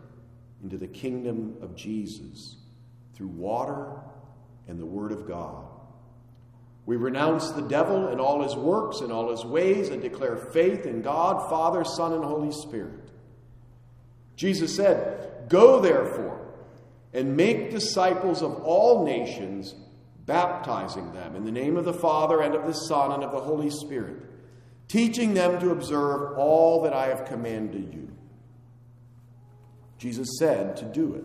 into 0.61 0.77
the 0.77 0.89
kingdom 0.89 1.55
of 1.61 1.73
Jesus 1.73 2.57
through 3.13 3.29
water 3.29 3.93
and 4.67 4.77
the 4.77 4.85
Word 4.85 5.13
of 5.13 5.25
God. 5.25 5.70
We 6.85 6.95
renounce 6.95 7.51
the 7.51 7.61
devil 7.61 8.07
and 8.07 8.19
all 8.19 8.41
his 8.41 8.55
works 8.55 9.01
and 9.01 9.11
all 9.11 9.29
his 9.29 9.45
ways 9.45 9.89
and 9.89 10.01
declare 10.01 10.35
faith 10.35 10.85
in 10.85 11.01
God, 11.01 11.49
Father, 11.49 11.83
Son, 11.83 12.13
and 12.13 12.23
Holy 12.23 12.51
Spirit. 12.51 13.09
Jesus 14.35 14.75
said, 14.75 15.45
Go 15.47 15.79
therefore 15.79 16.39
and 17.13 17.37
make 17.37 17.71
disciples 17.71 18.41
of 18.41 18.63
all 18.63 19.05
nations 19.05 19.75
baptizing 20.25 21.13
them 21.13 21.35
in 21.35 21.45
the 21.45 21.51
name 21.51 21.77
of 21.77 21.85
the 21.85 21.93
Father 21.93 22.41
and 22.41 22.55
of 22.55 22.65
the 22.65 22.73
Son 22.73 23.11
and 23.11 23.23
of 23.23 23.31
the 23.31 23.39
Holy 23.39 23.69
Spirit, 23.69 24.17
teaching 24.87 25.33
them 25.33 25.59
to 25.59 25.71
observe 25.71 26.37
all 26.37 26.81
that 26.83 26.93
I 26.93 27.07
have 27.07 27.25
commanded 27.25 27.93
you. 27.93 28.09
Jesus 29.97 30.27
said 30.39 30.75
to 30.77 30.85
do 30.85 31.13
it. 31.15 31.23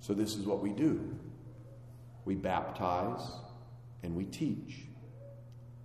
So 0.00 0.14
this 0.14 0.36
is 0.36 0.46
what 0.46 0.62
we 0.62 0.70
do 0.70 1.16
we 2.24 2.34
baptize 2.34 3.22
and 4.02 4.14
we 4.14 4.24
teach. 4.24 4.88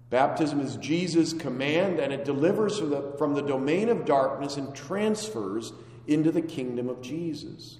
Baptism 0.10 0.60
is 0.60 0.76
Jesus' 0.78 1.34
command, 1.34 2.00
and 2.00 2.14
it 2.14 2.24
delivers 2.24 2.78
from 2.78 2.92
the, 2.92 3.14
from 3.18 3.34
the 3.34 3.42
domain 3.42 3.90
of 3.90 4.06
darkness 4.06 4.58
and 4.58 4.76
transfers 4.76 5.74
into 6.06 6.32
the 6.32 6.42
kingdom 6.42 6.88
of 6.88 7.02
Jesus. 7.02 7.80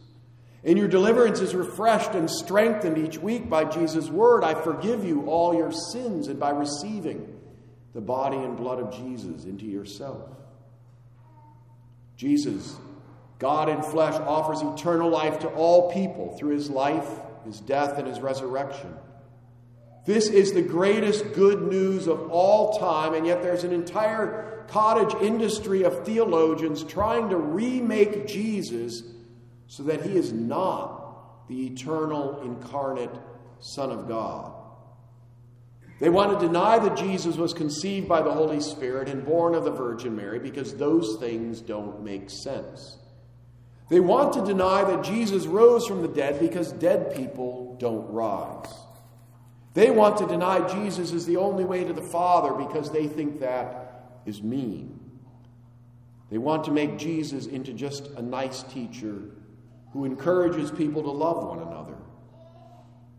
And 0.64 0.78
your 0.78 0.88
deliverance 0.88 1.42
is 1.42 1.54
refreshed 1.54 2.16
and 2.16 2.30
strengthened 2.30 2.98
each 2.98 3.20
week 3.20 3.50
by 3.50 3.66
Jesus' 3.66 4.10
word. 4.10 4.44
I 4.44 4.56
forgive 4.56 5.06
you 5.06 5.28
all 5.28 5.54
your 5.54 5.72
sins, 5.72 6.28
and 6.28 6.40
by 6.40 6.50
receiving 6.50 7.40
the 7.94 8.02
body 8.02 8.38
and 8.38 8.58
blood 8.58 8.80
of 8.80 8.92
Jesus 8.92 9.44
into 9.44 9.66
yourself. 9.66 10.30
Jesus, 12.16 12.78
God 13.38 13.70
in 13.70 13.84
flesh, 13.84 14.16
offers 14.16 14.62
eternal 14.62 15.10
life 15.10 15.40
to 15.40 15.50
all 15.50 15.92
people 15.92 16.36
through 16.38 16.56
his 16.56 16.70
life, 16.70 17.10
his 17.46 17.60
death, 17.60 17.98
and 17.98 18.08
his 18.08 18.20
resurrection. 18.20 18.96
This 20.06 20.28
is 20.28 20.52
the 20.52 20.62
greatest 20.62 21.34
good 21.34 21.62
news 21.62 22.08
of 22.08 22.30
all 22.30 22.78
time, 22.78 23.14
and 23.14 23.26
yet 23.26 23.42
there's 23.42 23.64
an 23.64 23.72
entire 23.72 24.66
cottage 24.68 25.14
industry 25.22 25.84
of 25.84 26.06
theologians 26.06 26.84
trying 26.84 27.30
to 27.30 27.38
remake 27.38 28.28
Jesus 28.28 29.04
so 29.68 29.84
that 29.84 30.02
he 30.02 30.18
is 30.18 30.34
not 30.34 31.48
the 31.48 31.68
eternal 31.68 32.42
incarnate 32.42 33.16
Son 33.60 33.92
of 33.92 34.08
God. 34.08 34.52
They 36.00 36.10
want 36.10 36.38
to 36.38 36.48
deny 36.48 36.80
that 36.80 36.98
Jesus 36.98 37.38
was 37.38 37.54
conceived 37.54 38.10
by 38.10 38.22
the 38.22 38.32
Holy 38.32 38.60
Spirit 38.60 39.08
and 39.08 39.26
born 39.26 39.56
of 39.56 39.64
the 39.64 39.72
Virgin 39.72 40.16
Mary 40.16 40.40
because 40.40 40.76
those 40.76 41.18
things 41.20 41.62
don't 41.62 42.04
make 42.04 42.30
sense. 42.30 42.98
They 43.90 44.02
want 44.02 44.34
to 44.34 44.44
deny 44.44 44.84
that 44.84 45.04
Jesus 45.04 45.46
rose 45.46 45.86
from 45.88 46.02
the 46.02 46.08
dead 46.10 46.40
because 46.40 46.74
dead 46.74 47.16
people 47.16 47.78
don't 47.80 48.12
rise. 48.12 48.74
They 49.74 49.90
want 49.90 50.18
to 50.18 50.28
deny 50.28 50.68
Jesus 50.68 51.12
is 51.12 51.26
the 51.26 51.38
only 51.38 51.66
way 51.66 51.84
to 51.84 51.94
the 51.94 52.02
Father 52.02 52.54
because 52.54 52.92
they 52.92 53.08
think 53.08 53.40
that 53.40 54.20
is 54.26 54.44
mean. 54.44 55.00
They 56.30 56.38
want 56.38 56.64
to 56.66 56.72
make 56.72 56.98
Jesus 56.98 57.46
into 57.46 57.74
just 57.74 58.08
a 58.18 58.22
nice 58.22 58.64
teacher 58.64 59.22
who 59.92 60.06
encourages 60.06 60.72
people 60.72 61.04
to 61.04 61.12
love 61.12 61.48
one 61.48 61.60
another. 61.60 61.96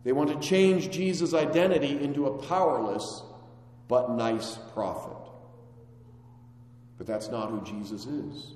They 0.05 0.13
want 0.13 0.31
to 0.31 0.47
change 0.47 0.91
Jesus' 0.91 1.33
identity 1.33 2.03
into 2.03 2.27
a 2.27 2.39
powerless 2.47 3.23
but 3.89 4.11
nice 4.11 4.59
prophet. 4.73 5.17
But 6.99 7.07
that's 7.07 7.29
not 7.29 7.51
who 7.51 7.63
Jesus 7.63 8.07
is. 8.07 8.55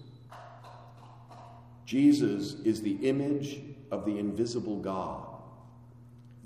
Jesus 1.84 2.54
is 2.64 2.82
the 2.82 2.96
image 3.08 3.60
of 3.90 4.04
the 4.04 4.18
invisible 4.18 4.78
God, 4.78 5.26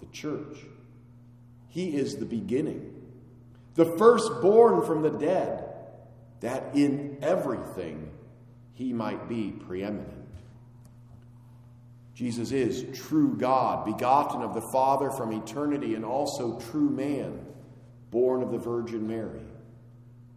the 0.00 0.06
church. 0.06 0.58
He 1.68 1.96
is 1.96 2.16
the 2.16 2.26
beginning, 2.26 2.94
the 3.74 3.84
firstborn 3.84 4.84
from 4.84 5.02
the 5.02 5.10
dead, 5.10 5.64
that 6.40 6.74
in 6.74 7.18
everything 7.20 8.10
he 8.72 8.92
might 8.92 9.28
be 9.28 9.50
preeminent. 9.50 10.14
Jesus 12.14 12.50
is 12.50 12.84
true 12.98 13.36
God, 13.36 13.84
begotten 13.84 14.42
of 14.42 14.54
the 14.54 14.60
Father 14.60 15.10
from 15.10 15.32
eternity, 15.32 15.94
and 15.94 16.04
also 16.04 16.58
true 16.58 16.90
man, 16.90 17.46
born 18.10 18.42
of 18.42 18.50
the 18.50 18.58
Virgin 18.58 19.06
Mary. 19.06 19.42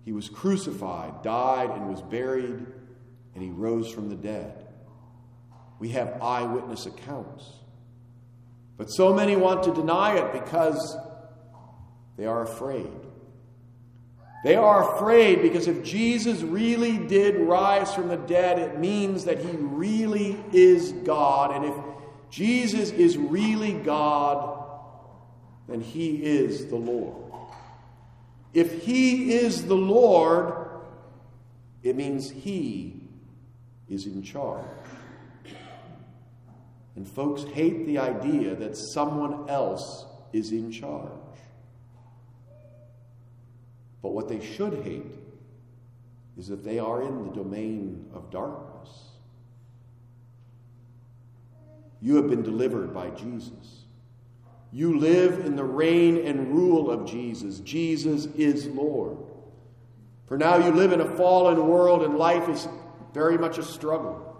He 0.05 0.11
was 0.11 0.29
crucified, 0.29 1.23
died, 1.23 1.71
and 1.71 1.89
was 1.89 2.01
buried, 2.01 2.65
and 3.33 3.43
he 3.43 3.49
rose 3.49 3.91
from 3.91 4.09
the 4.09 4.15
dead. 4.15 4.67
We 5.79 5.89
have 5.89 6.21
eyewitness 6.21 6.85
accounts. 6.85 7.45
But 8.81 8.89
so 8.89 9.13
many 9.13 9.35
want 9.35 9.61
to 9.65 9.73
deny 9.75 10.17
it 10.17 10.33
because 10.33 10.97
they 12.17 12.25
are 12.25 12.41
afraid. 12.41 12.89
They 14.43 14.55
are 14.55 14.95
afraid 14.95 15.43
because 15.43 15.67
if 15.67 15.83
Jesus 15.83 16.41
really 16.41 16.97
did 16.97 17.35
rise 17.35 17.93
from 17.93 18.07
the 18.07 18.17
dead, 18.17 18.57
it 18.57 18.79
means 18.79 19.25
that 19.25 19.37
he 19.37 19.51
really 19.55 20.43
is 20.51 20.93
God. 20.93 21.55
And 21.55 21.65
if 21.65 21.75
Jesus 22.31 22.89
is 22.89 23.19
really 23.19 23.73
God, 23.73 24.65
then 25.67 25.81
he 25.81 26.15
is 26.15 26.65
the 26.65 26.75
Lord. 26.75 27.31
If 28.51 28.81
he 28.81 29.31
is 29.31 29.67
the 29.67 29.75
Lord, 29.75 30.71
it 31.83 31.95
means 31.95 32.31
he 32.31 32.99
is 33.87 34.07
in 34.07 34.23
charge. 34.23 34.65
And 36.95 37.07
folks 37.07 37.43
hate 37.43 37.85
the 37.85 37.99
idea 37.99 38.55
that 38.55 38.75
someone 38.75 39.49
else 39.49 40.05
is 40.33 40.51
in 40.51 40.71
charge. 40.71 41.09
But 44.01 44.09
what 44.09 44.27
they 44.27 44.43
should 44.43 44.83
hate 44.83 45.15
is 46.37 46.47
that 46.47 46.63
they 46.63 46.79
are 46.79 47.01
in 47.01 47.25
the 47.25 47.33
domain 47.33 48.09
of 48.13 48.31
darkness. 48.31 48.89
You 52.01 52.15
have 52.15 52.29
been 52.29 52.41
delivered 52.41 52.93
by 52.93 53.11
Jesus. 53.11 53.85
You 54.71 54.97
live 54.97 55.45
in 55.45 55.55
the 55.55 55.63
reign 55.63 56.25
and 56.25 56.53
rule 56.53 56.89
of 56.89 57.05
Jesus. 57.05 57.59
Jesus 57.59 58.25
is 58.37 58.65
Lord. 58.67 59.17
For 60.25 60.37
now 60.37 60.57
you 60.57 60.71
live 60.71 60.93
in 60.93 61.01
a 61.01 61.15
fallen 61.17 61.67
world 61.67 62.03
and 62.03 62.17
life 62.17 62.47
is 62.49 62.67
very 63.13 63.37
much 63.37 63.57
a 63.57 63.63
struggle. 63.63 64.30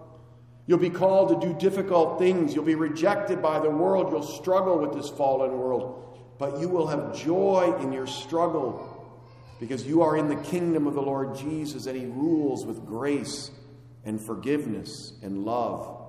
You'll 0.72 0.80
be 0.80 0.90
called 0.90 1.42
to 1.42 1.48
do 1.48 1.54
difficult 1.60 2.18
things. 2.18 2.56
You'll 2.56 2.64
be 2.64 2.76
rejected 2.76 3.42
by 3.42 3.60
the 3.60 3.70
world. 3.70 4.10
You'll 4.10 4.24
struggle 4.24 4.80
with 4.80 4.94
this 4.94 5.10
fallen 5.10 5.52
world. 5.58 6.18
But 6.38 6.62
you 6.62 6.70
will 6.70 6.88
have 6.88 7.14
joy 7.14 7.76
in 7.82 7.92
your 7.92 8.08
struggle 8.08 9.06
because 9.60 9.86
you 9.86 10.02
are 10.02 10.16
in 10.16 10.30
the 10.30 10.38
kingdom 10.38 10.88
of 10.88 10.94
the 10.94 11.02
Lord 11.02 11.36
Jesus 11.36 11.88
and 11.88 12.00
He 12.00 12.06
rules 12.06 12.66
with 12.66 12.86
grace 12.86 13.52
and 14.06 14.22
forgiveness 14.22 15.12
and 15.22 15.44
love. 15.44 16.06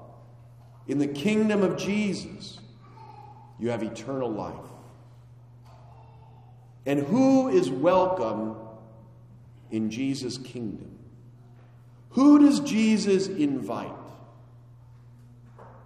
In 0.86 0.98
the 0.98 1.08
kingdom 1.08 1.64
of 1.64 1.76
Jesus, 1.76 2.60
you 3.58 3.70
have 3.70 3.82
eternal 3.82 4.30
life. 4.30 4.54
And 6.86 7.00
who 7.00 7.48
is 7.48 7.68
welcome 7.68 8.54
in 9.72 9.90
Jesus' 9.90 10.38
kingdom? 10.38 11.00
Who 12.10 12.38
does 12.38 12.60
Jesus 12.60 13.26
invite? 13.26 13.96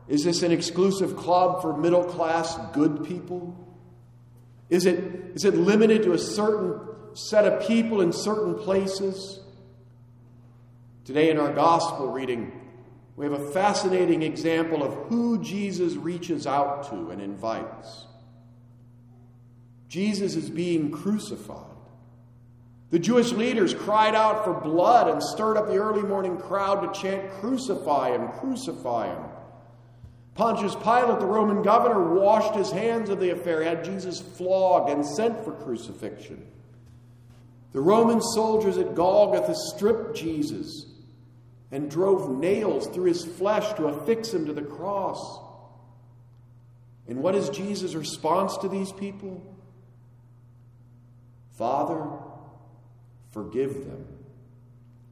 Is 0.09 0.25
this 0.25 0.43
an 0.43 0.53
exclusive 0.53 1.17
club 1.17 1.63
for 1.63 1.77
middle 1.77 2.05
class 2.05 2.57
good 2.73 3.05
people? 3.05 3.57
Is 4.71 4.87
it, 4.87 4.99
is 5.35 5.45
it 5.45 5.55
limited 5.55 6.03
to 6.05 6.13
a 6.13 6.19
certain 6.19 6.81
set 7.15 7.45
of 7.45 7.67
people 7.67 8.01
in 8.01 8.13
certain 8.13 8.55
places? 8.55 9.41
Today, 11.05 11.31
in 11.31 11.39
our 11.39 11.53
gospel 11.53 12.09
reading, 12.09 12.53
we 13.17 13.25
have 13.25 13.33
a 13.33 13.51
fascinating 13.53 14.23
example 14.23 14.83
of 14.83 14.93
who 15.09 15.43
Jesus 15.43 15.95
reaches 15.95 16.47
out 16.47 16.89
to 16.91 17.11
and 17.11 17.23
invites. 17.23 18.07
Jesus 19.89 20.35
is 20.35 20.51
being 20.51 20.91
crucified. 20.91 21.77
The 22.91 22.99
Jewish 22.99 23.33
leaders 23.33 23.75
cried 23.75 24.15
out 24.15 24.45
for 24.45 24.53
blood 24.53 25.09
and 25.09 25.23
stirred 25.23 25.57
up 25.57 25.67
the 25.67 25.77
early 25.77 26.03
morning 26.03 26.39
crowd 26.39 26.93
to 26.93 27.01
chant, 27.01 27.31
Crucify 27.41 28.11
him, 28.11 28.29
crucify 28.29 29.09
him. 29.09 29.23
Pontius 30.37 30.75
Pilate, 30.75 31.19
the 31.19 31.27
Roman 31.27 31.63
governor, 31.63 32.15
washed 32.15 32.55
his 32.55 32.71
hands 32.71 33.09
of 33.09 33.21
the 33.21 33.31
affair, 33.31 33.63
had 33.63 33.85
Jesus 33.85 34.21
flogged 34.21 34.91
and 34.91 35.05
sent 35.05 35.43
for 35.43 35.53
crucifixion. 35.53 36.47
The 37.73 37.81
Roman 37.81 38.21
soldiers 38.21 38.77
at 38.77 38.95
Golgotha 38.95 39.55
stripped 39.55 40.17
Jesus 40.17 40.87
and 41.73 41.91
drove 41.91 42.39
nails 42.39 42.87
through 42.89 43.07
his 43.07 43.25
flesh 43.25 43.73
to 43.75 43.87
affix 43.87 44.33
him 44.33 44.47
to 44.47 44.53
the 44.53 44.63
cross. 44.63 45.41
And 47.09 47.23
what 47.23 47.35
is 47.35 47.49
Jesus' 47.49 47.95
response 47.95 48.59
to 48.59 48.69
these 48.69 48.93
people? 48.93 49.43
Father, 51.53 52.07
forgive 53.33 53.87
them, 53.87 54.07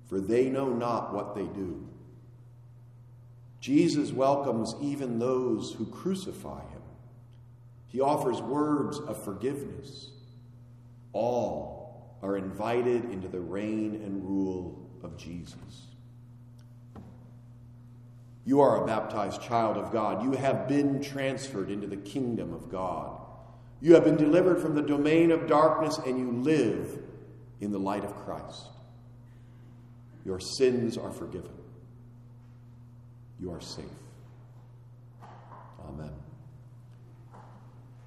for 0.07 0.21
they 0.21 0.51
know 0.51 0.69
not 0.69 1.15
what 1.15 1.35
they 1.35 1.45
do. 1.45 1.89
Jesus 3.65 4.13
welcomes 4.13 4.75
even 4.83 5.19
those 5.19 5.73
who 5.73 5.87
crucify 5.87 6.61
him. 6.61 6.83
He 7.87 7.99
offers 7.99 8.43
words 8.43 8.99
of 8.99 9.25
forgiveness. 9.25 10.11
All 11.15 12.15
are 12.23 12.37
invited 12.37 13.07
into 13.07 13.27
the 13.27 13.41
reign 13.41 14.03
and 14.05 14.23
rule 14.23 14.87
of 15.03 15.17
Jesus. 15.17 15.87
You 18.45 18.61
are 18.61 18.85
a 18.85 18.87
baptized 18.87 19.41
child 19.41 19.79
of 19.79 19.91
God. 19.91 20.23
You 20.23 20.33
have 20.33 20.69
been 20.69 21.03
transferred 21.03 21.71
into 21.71 21.87
the 21.87 21.97
kingdom 21.97 22.53
of 22.53 22.71
God. 22.71 23.19
You 23.81 23.95
have 23.95 24.05
been 24.05 24.19
delivered 24.19 24.61
from 24.61 24.75
the 24.75 24.83
domain 24.83 25.31
of 25.31 25.47
darkness 25.47 25.99
and 26.05 26.19
you 26.19 26.33
live 26.33 26.99
in 27.63 27.73
the 27.73 27.81
light 27.81 28.05
of 28.05 28.15
Christ. 28.27 28.67
Your 30.23 30.39
sins 30.39 30.99
are 30.99 31.11
forgiven 31.11 31.64
you 33.41 33.53
are 33.53 33.61
safe. 33.61 33.85
Amen. 35.89 36.11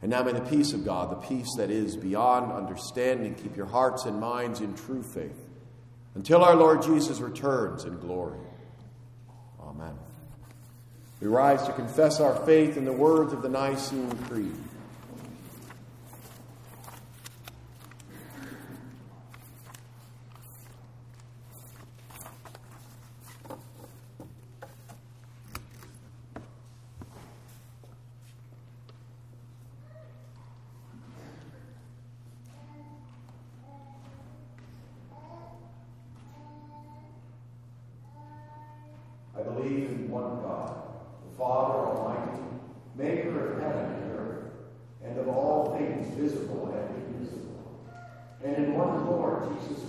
And 0.02 0.12
now 0.12 0.24
may 0.24 0.34
the 0.34 0.42
peace 0.42 0.74
of 0.74 0.86
God, 0.86 1.12
the 1.12 1.28
peace 1.28 1.56
that 1.58 1.72
is 1.72 1.96
beyond 1.96 2.52
understanding, 2.52 3.36
keep 3.36 3.56
your 3.56 3.66
hearts 3.66 4.06
and 4.06 4.20
minds 4.20 4.62
in 4.62 4.76
true 4.76 5.04
faith 5.04 5.48
until 6.16 6.44
our 6.44 6.56
Lord 6.56 6.82
Jesus 6.82 7.20
returns 7.20 7.86
in 7.86 8.00
glory. 8.00 8.40
Amen. 9.62 9.96
We 11.20 11.28
rise 11.28 11.64
to 11.64 11.74
confess 11.74 12.20
our 12.20 12.36
faith 12.46 12.78
in 12.78 12.86
the 12.86 12.94
words 12.94 13.34
of 13.34 13.42
the 13.42 13.50
Nicene 13.50 14.12
Creed. 14.30 14.56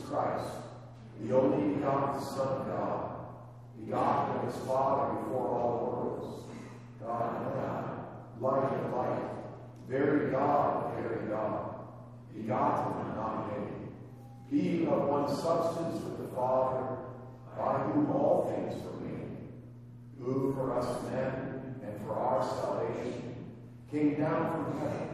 Christ, 0.08 0.50
the 1.20 1.36
only 1.36 1.74
begotten 1.74 2.22
Son 2.22 2.48
of 2.48 2.66
God, 2.66 3.10
begotten 3.78 4.36
of 4.36 4.52
his 4.52 4.62
Father 4.64 5.14
before 5.20 5.48
all 5.48 5.86
worlds, 5.86 6.44
God 7.00 7.46
and 7.46 7.54
God, 7.54 8.06
light 8.40 8.72
and 8.72 8.92
light, 8.94 9.22
very 9.88 10.30
God 10.30 10.78
very 11.00 11.28
God, 11.28 11.74
begotten 12.34 13.06
and 13.06 13.16
not 13.16 13.48
made, 13.48 14.50
being 14.50 14.88
of 14.88 15.08
one 15.08 15.28
substance 15.28 16.02
with 16.04 16.18
the 16.18 16.34
Father, 16.34 16.96
by 17.56 17.78
whom 17.78 18.10
all 18.10 18.52
things 18.52 18.82
were 18.84 19.00
made, 19.06 19.36
who 20.18 20.52
for 20.54 20.78
us 20.78 21.02
men 21.04 21.76
and 21.82 22.06
for 22.06 22.14
our 22.14 22.42
salvation 22.42 23.34
came 23.90 24.14
down 24.16 24.50
from 24.52 24.78
heaven 24.80 25.08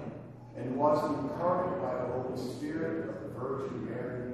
and 0.57 0.76
was 0.76 0.99
incarnate 1.18 1.80
by 1.80 1.95
the 1.95 2.12
Holy 2.12 2.55
Spirit 2.55 3.09
of 3.09 3.22
the 3.22 3.38
Virgin 3.38 3.86
Mary 3.86 4.34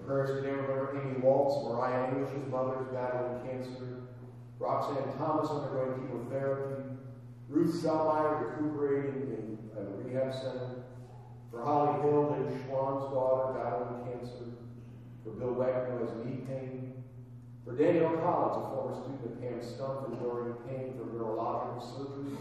prayers 0.11 0.43
today 0.43 0.51
remember 0.51 0.99
Amy 0.99 1.21
Waltz, 1.21 1.63
Mariah 1.63 2.11
English's 2.11 2.51
mother 2.51 2.83
is 2.83 2.87
battling 2.91 3.47
cancer, 3.47 4.03
Roxanne 4.59 5.17
Thomas 5.17 5.49
undergoing 5.49 6.03
chemotherapy, 6.03 6.83
Ruth 7.47 7.71
Selmeyer 7.81 8.51
recuperating 8.51 9.31
in 9.31 9.71
a 9.71 10.03
rehab 10.03 10.33
center, 10.35 10.83
for 11.49 11.63
Holly 11.63 12.01
Hill 12.01 12.33
and 12.33 12.51
Schwann's 12.59 13.07
daughter 13.07 13.55
battling 13.55 14.03
cancer, 14.03 14.51
for 15.23 15.31
Bill 15.31 15.55
Wagner 15.55 15.95
who 15.95 16.03
has 16.03 16.25
knee 16.25 16.43
pain, 16.43 16.91
for 17.63 17.71
Daniel 17.77 18.11
Collins, 18.19 18.67
a 18.67 18.75
former 18.75 18.99
student 18.99 19.31
of 19.31 19.39
Pam 19.39 19.63
Stump 19.63 20.11
enduring 20.11 20.59
pain 20.67 20.91
from 20.97 21.15
neurological 21.15 21.79
surgery, 21.79 22.35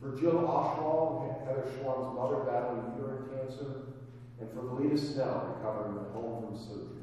for 0.00 0.18
Jill 0.18 0.44
Oswald, 0.48 1.30
Heather 1.46 1.70
Schwann's 1.78 2.10
mother 2.16 2.42
battling 2.42 2.90
uterine 2.98 3.22
cancer, 3.30 3.91
and 4.42 4.50
for 4.50 4.62
Melita 4.62 4.98
Snell 4.98 5.54
recovering 5.56 6.04
at 6.04 6.12
home 6.12 6.46
from 6.46 6.58
surgery. 6.58 7.02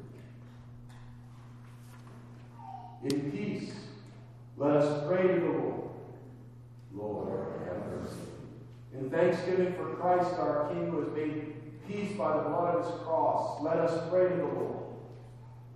In 3.04 3.32
peace, 3.32 3.72
let 4.58 4.76
us 4.76 5.08
pray 5.08 5.22
to 5.22 5.40
the 5.40 5.46
Lord. 5.46 5.90
Lord, 6.92 7.28
have 7.66 7.86
mercy. 7.86 8.28
In 8.92 9.08
thanksgiving 9.08 9.72
for 9.72 9.94
Christ 9.94 10.34
our 10.38 10.68
King 10.68 10.90
who 10.90 11.00
has 11.00 11.12
made 11.14 11.88
peace 11.88 12.12
by 12.18 12.36
the 12.36 12.42
blood 12.42 12.74
of 12.76 12.84
his 12.84 13.00
cross, 13.02 13.62
let 13.62 13.78
us 13.78 14.10
pray 14.10 14.28
to 14.28 14.36
the 14.36 14.42
Lord. 14.42 14.84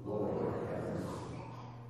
Lord, 0.05 0.55
have 0.71 0.85
mercy. 0.85 1.41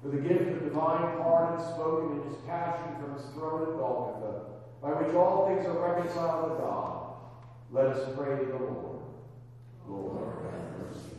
For 0.03 0.09
the 0.11 0.19
gift 0.19 0.53
of 0.53 0.63
divine 0.63 1.17
pardon 1.19 1.67
spoken 1.75 2.21
in 2.21 2.29
his 2.29 2.39
passion 2.47 2.95
from 3.01 3.15
his 3.17 3.25
throne 3.33 3.63
at 3.63 3.77
Golgotha, 3.77 4.41
by 4.81 4.91
which 5.03 5.17
all 5.17 5.49
things 5.49 5.67
are 5.67 5.95
reconciled 5.95 6.51
to 6.53 6.63
God, 6.63 7.17
let 7.73 7.87
us 7.87 8.15
pray 8.17 8.39
to 8.39 8.45
the 8.45 8.57
Lord. 8.57 8.94
Lord, 9.89 10.45
have 10.45 10.79
mercy. 10.79 11.17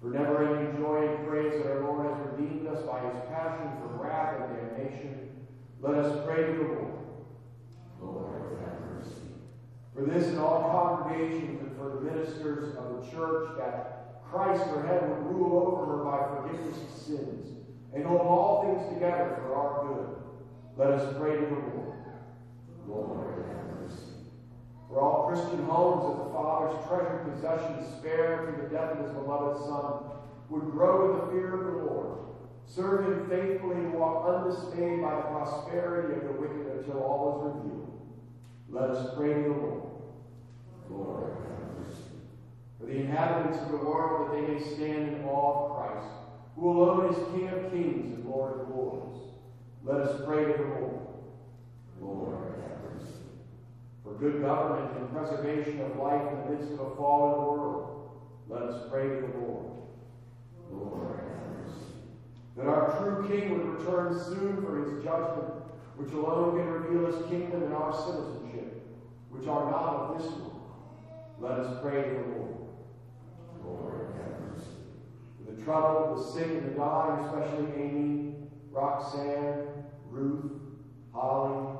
For 0.00 0.10
never 0.10 0.46
ending 0.46 0.80
joy 0.80 1.08
and 1.08 1.26
praise 1.26 1.52
that 1.62 1.70
our 1.70 1.80
Lord 1.80 2.06
has 2.06 2.26
redeemed 2.32 2.66
us 2.66 2.82
by 2.82 3.00
his 3.00 3.16
passion 3.28 3.70
from 3.80 4.00
wrath 4.00 4.40
and 4.40 4.76
damnation, 4.76 5.30
let 5.80 5.94
us 5.94 6.24
pray 6.26 6.46
to 6.46 6.52
the 6.52 6.62
Lord. 6.62 6.94
Lord, 8.00 8.58
have 8.60 8.80
mercy. 8.80 9.28
For 9.94 10.02
this 10.02 10.28
and 10.28 10.38
all 10.38 10.62
congregations 10.70 11.60
and 11.60 11.76
for 11.76 11.90
the 11.90 12.00
ministers 12.00 12.76
of 12.76 13.04
the 13.04 13.10
church, 13.10 13.56
that 13.58 14.22
Christ 14.30 14.64
her 14.64 14.86
head 14.86 15.08
would 15.08 15.34
rule 15.34 15.58
over 15.58 15.86
her 15.86 16.04
by 16.04 16.48
forgiveness 16.48 16.76
of 16.82 16.90
sins, 16.90 17.48
and 17.94 18.04
hold 18.04 18.20
all 18.22 18.62
things 18.62 18.92
together 18.92 19.38
for 19.42 19.54
our 19.54 19.86
good. 19.86 20.16
Let 20.76 20.98
us 20.98 21.16
pray 21.18 21.36
to 21.36 21.46
the 21.46 21.50
Lord. 21.50 21.94
Lord, 22.88 23.46
have 23.46 23.56
mercy. 23.56 23.63
For 24.94 25.00
all 25.00 25.26
Christian 25.26 25.64
homes 25.64 26.06
that 26.06 26.24
the 26.24 26.32
Father's 26.32 26.86
treasured 26.86 27.34
possessions 27.34 27.98
spared 27.98 28.46
through 28.46 28.62
the 28.62 28.68
death 28.68 28.92
of 28.92 29.04
his 29.04 29.14
beloved 29.14 29.58
Son 29.66 30.04
would 30.50 30.70
grow 30.70 31.10
in 31.10 31.18
the 31.18 31.32
fear 31.32 31.52
of 31.52 31.64
the 31.64 31.82
Lord, 31.82 32.18
serve 32.64 33.04
him 33.04 33.28
faithfully, 33.28 33.74
and 33.74 33.92
walk 33.92 34.24
undismayed 34.24 35.02
by 35.02 35.16
the 35.16 35.22
prosperity 35.22 36.14
of 36.14 36.22
the 36.22 36.40
wicked 36.40 36.78
until 36.78 37.02
all 37.02 37.40
is 37.40 37.56
revealed. 37.56 37.90
Let 38.70 38.90
us 38.90 39.16
pray 39.16 39.34
to 39.34 39.42
the 39.42 39.48
Lord. 39.48 39.82
Lord. 40.88 41.32
For 42.78 42.86
the 42.86 42.96
inhabitants 42.96 43.58
of 43.64 43.72
the 43.72 43.78
world, 43.78 44.30
that 44.30 44.36
they 44.36 44.46
may 44.46 44.60
stand 44.60 45.16
in 45.16 45.24
awe 45.24 45.70
of 45.70 45.76
Christ, 45.76 46.06
who 46.54 46.70
alone 46.70 47.12
is 47.12 47.16
King 47.34 47.48
of 47.48 47.72
kings 47.72 48.14
and 48.14 48.26
Lord 48.26 48.60
of 48.60 48.68
lords. 48.68 49.18
Let 49.82 50.02
us 50.02 50.24
pray 50.24 50.44
to 50.44 50.52
the 50.52 50.68
Lord. 50.68 51.00
Lord. 52.00 52.44
For 54.04 54.12
good 54.12 54.42
government 54.42 54.98
and 54.98 55.10
preservation 55.10 55.80
of 55.80 55.96
life 55.96 56.20
in 56.30 56.38
the 56.38 56.56
midst 56.56 56.74
of 56.74 56.80
a 56.80 56.96
fallen 56.96 57.46
world, 57.46 58.20
let 58.48 58.62
us 58.62 58.88
pray 58.90 59.08
to 59.08 59.20
the 59.22 59.38
Lord. 59.38 59.78
Lord. 60.70 61.20
That 62.56 62.66
our 62.66 62.98
true 62.98 63.26
King 63.26 63.50
would 63.50 63.78
return 63.78 64.12
soon 64.12 64.62
for 64.62 64.84
his 64.84 65.02
judgment, 65.02 65.48
which 65.96 66.12
alone 66.12 66.58
can 66.58 66.68
reveal 66.68 67.06
his 67.06 67.26
kingdom 67.30 67.62
and 67.62 67.72
our 67.72 67.92
citizenship, 67.92 68.86
which 69.30 69.48
are 69.48 69.70
not 69.70 69.82
of 69.82 70.18
this 70.18 70.30
world. 70.32 70.60
Let 71.40 71.52
us 71.52 71.80
pray 71.82 72.02
to 72.02 72.10
the 72.10 72.38
Lord. 72.38 72.54
Lord. 73.64 74.00
For 75.38 75.50
the 75.50 75.62
troubled, 75.62 76.18
the 76.18 76.32
sick, 76.32 76.46
and 76.46 76.66
the 76.66 76.78
dying, 76.78 77.24
especially 77.24 77.82
Amy, 77.82 78.34
Roxanne, 78.70 79.66
Ruth, 80.10 80.52
Holly, 81.12 81.78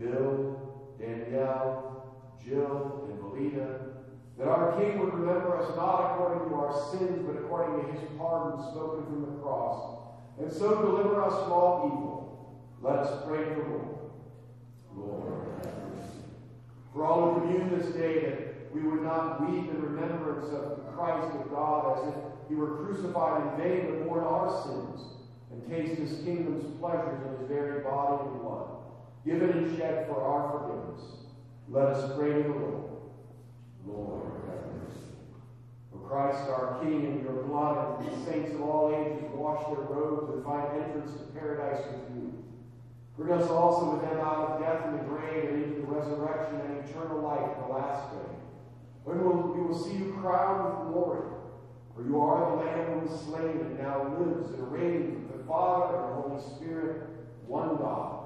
Bill, 0.00 0.65
Danielle, 0.98 2.18
Jill, 2.44 3.08
and 3.10 3.20
Melita, 3.22 3.80
that 4.38 4.48
our 4.48 4.78
King 4.78 4.98
would 4.98 5.14
remember 5.14 5.56
us 5.58 5.74
not 5.76 6.12
according 6.12 6.48
to 6.48 6.54
our 6.56 6.72
sins, 6.90 7.24
but 7.26 7.36
according 7.42 7.84
to 7.84 7.92
his 7.92 8.10
pardon 8.18 8.62
spoken 8.70 9.04
from 9.06 9.20
the 9.22 9.42
cross, 9.42 9.98
and 10.38 10.52
so 10.52 10.82
deliver 10.82 11.22
us 11.22 11.42
from 11.42 11.52
all 11.52 11.86
evil. 11.86 12.62
Let 12.82 12.98
us 12.98 13.26
pray 13.26 13.44
to 13.44 13.54
the 13.54 13.68
Lord. 13.68 13.96
Lord, 14.94 15.32
have 15.64 15.74
mercy. 15.88 16.24
For 16.92 17.04
all 17.04 17.34
who 17.34 17.40
commune 17.40 17.78
this 17.78 17.94
day, 17.94 18.20
that 18.20 18.72
we 18.72 18.82
would 18.82 19.02
not 19.02 19.40
weep 19.40 19.70
in 19.70 19.82
remembrance 19.82 20.46
of 20.52 20.76
the 20.76 20.92
Christ 20.92 21.34
of 21.36 21.50
God 21.50 21.98
as 21.98 22.08
if 22.08 22.14
he 22.48 22.54
were 22.54 22.76
crucified 22.84 23.42
in 23.42 23.62
vain, 23.62 23.86
but 23.86 24.06
bore 24.06 24.22
our 24.24 24.62
sins, 24.62 25.00
and 25.50 25.66
taste 25.68 25.98
his 25.98 26.22
kingdom's 26.24 26.78
pleasures 26.78 27.20
in 27.24 27.38
his 27.38 27.48
very 27.48 27.82
body 27.82 28.28
and 28.28 28.42
blood, 28.42 28.75
given 29.26 29.50
and 29.50 29.76
shed 29.76 30.06
for 30.06 30.22
our 30.22 30.52
forgiveness. 30.52 31.02
Let 31.68 31.86
us 31.88 32.16
pray 32.16 32.32
to 32.32 32.42
the 32.44 32.48
Lord. 32.48 32.92
Lord, 33.84 34.22
have 34.46 34.72
mercy. 34.78 35.10
For 35.90 35.98
Christ 36.08 36.48
our 36.48 36.78
King, 36.80 37.04
in 37.04 37.22
your 37.22 37.42
blood, 37.42 38.00
and 38.00 38.06
the 38.06 38.24
saints 38.24 38.54
of 38.54 38.62
all 38.62 38.94
ages 38.94 39.28
wash 39.34 39.66
their 39.66 39.84
robes 39.84 40.32
and 40.32 40.44
find 40.44 40.80
entrance 40.80 41.10
to 41.18 41.26
paradise 41.38 41.84
with 41.86 42.16
you. 42.16 42.44
Bring 43.18 43.32
us 43.32 43.50
also 43.50 43.94
with 43.94 44.02
them 44.02 44.20
out 44.20 44.50
of 44.50 44.60
death 44.60 44.86
and 44.86 45.00
the 45.00 45.04
grave 45.04 45.48
and 45.48 45.64
into 45.64 45.80
the 45.80 45.86
resurrection 45.86 46.60
and 46.60 46.88
eternal 46.88 47.20
life 47.20 47.56
in 47.56 47.62
the 47.62 47.74
last 47.74 48.12
day. 48.12 48.30
When 49.04 49.24
we'll, 49.24 49.54
we 49.54 49.60
will 49.62 49.78
see 49.78 49.96
you 49.96 50.16
crowned 50.20 50.86
with 50.86 50.92
glory. 50.92 51.32
For 51.94 52.04
you 52.04 52.20
are 52.20 52.50
the 52.50 52.56
Lamb 52.62 53.00
who 53.00 53.06
was 53.08 53.20
slain 53.22 53.58
and 53.58 53.78
now 53.78 54.16
lives 54.18 54.50
and 54.50 54.70
reigns 54.70 55.16
with 55.16 55.38
the 55.38 55.44
Father 55.44 55.96
and 55.96 56.04
the 56.04 56.22
Holy 56.22 56.42
Spirit, 56.56 57.08
one 57.46 57.76
God, 57.78 58.25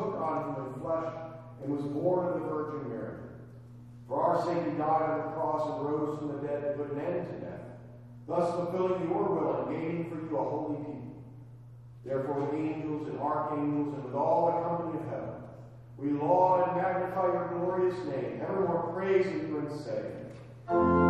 took 0.00 0.16
on 0.16 0.48
human 0.48 0.72
flesh 0.80 1.12
and 1.60 1.70
was 1.70 1.84
born 1.84 2.24
of 2.24 2.34
the 2.34 2.40
Virgin 2.40 2.88
Mary. 2.88 3.20
For 4.08 4.22
our 4.22 4.34
sake 4.34 4.64
he 4.64 4.78
died 4.78 5.04
on 5.12 5.18
the 5.18 5.34
cross 5.36 5.68
and 5.68 5.84
rose 5.84 6.18
from 6.18 6.28
the 6.28 6.36
dead 6.36 6.64
to 6.64 6.68
put 6.80 6.88
an 6.88 6.98
end 6.98 7.28
to 7.28 7.34
death, 7.44 7.60
thus 8.26 8.48
fulfilling 8.54 9.04
your 9.04 9.28
will 9.28 9.52
and 9.52 9.68
gaining 9.70 10.08
for 10.08 10.18
you 10.18 10.38
a 10.38 10.44
holy 10.44 10.78
people. 10.78 11.12
Therefore, 12.06 12.40
with 12.40 12.54
angels 12.54 13.08
and 13.08 13.18
archangels 13.18 13.92
and 13.92 14.06
with 14.06 14.16
all 14.16 14.46
the 14.46 14.54
company 14.54 14.96
of 14.96 15.04
heaven, 15.04 15.36
we 15.98 16.08
laud 16.10 16.62
and 16.62 16.74
magnify 16.74 17.28
your 17.28 17.44
glorious 17.44 18.02
name, 18.06 18.40
evermore 18.40 18.80
praising 18.80 19.44
you 19.44 19.58
and 19.58 19.70
saying, 19.70 21.09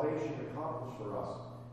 salvation 0.00 0.34
accomplished 0.50 0.98
for 0.98 1.18
us 1.18 1.28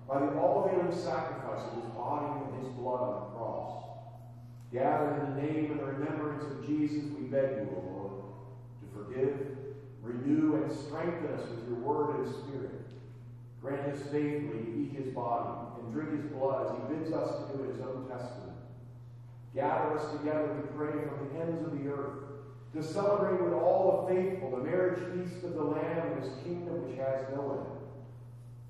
by 0.07 0.19
the 0.19 0.39
all-availing 0.39 0.91
sacrifice 0.91 1.63
of 1.71 1.83
his 1.83 1.91
body 1.91 2.27
and 2.45 2.63
his 2.63 2.73
blood 2.73 3.01
on 3.01 3.13
the 3.19 3.37
cross. 3.37 3.83
Gathered 4.71 5.23
in 5.23 5.35
the 5.35 5.41
name 5.41 5.71
and 5.71 5.79
the 5.79 5.85
remembrance 5.85 6.43
of 6.43 6.65
Jesus, 6.65 7.05
we 7.15 7.27
beg 7.27 7.57
you, 7.57 7.69
O 7.75 7.83
Lord, 7.95 8.11
to 8.81 8.85
forgive, 8.93 9.57
renew, 10.01 10.55
and 10.55 10.71
strengthen 10.71 11.33
us 11.33 11.47
with 11.49 11.67
your 11.67 11.79
word 11.79 12.19
and 12.19 12.35
spirit. 12.35 12.83
Grant 13.61 13.93
us 13.93 14.01
faithfully 14.11 14.63
to 14.63 14.77
eat 14.77 14.91
his 14.91 15.13
body 15.13 15.79
and 15.79 15.93
drink 15.93 16.11
his 16.21 16.31
blood 16.31 16.67
as 16.67 16.71
he 16.75 16.93
bids 16.93 17.13
us 17.13 17.49
to 17.49 17.57
do 17.57 17.63
in 17.63 17.71
his 17.71 17.81
own 17.81 18.07
testament. 18.09 18.51
Gather 19.55 19.97
us 19.97 20.11
together, 20.11 20.53
we 20.53 20.67
pray, 20.75 20.91
from 20.91 21.27
the 21.27 21.39
ends 21.41 21.65
of 21.65 21.71
the 21.71 21.89
earth 21.89 22.27
to 22.73 22.83
celebrate 22.83 23.41
with 23.41 23.53
all 23.53 24.05
the 24.05 24.13
faithful 24.13 24.51
the 24.51 24.63
marriage 24.63 24.99
feast 25.13 25.43
of 25.43 25.53
the 25.53 25.63
Lamb 25.63 26.11
and 26.11 26.23
his 26.23 26.31
kingdom 26.43 26.87
which 26.87 26.97
has 26.97 27.25
no 27.33 27.65
end. 27.65 27.76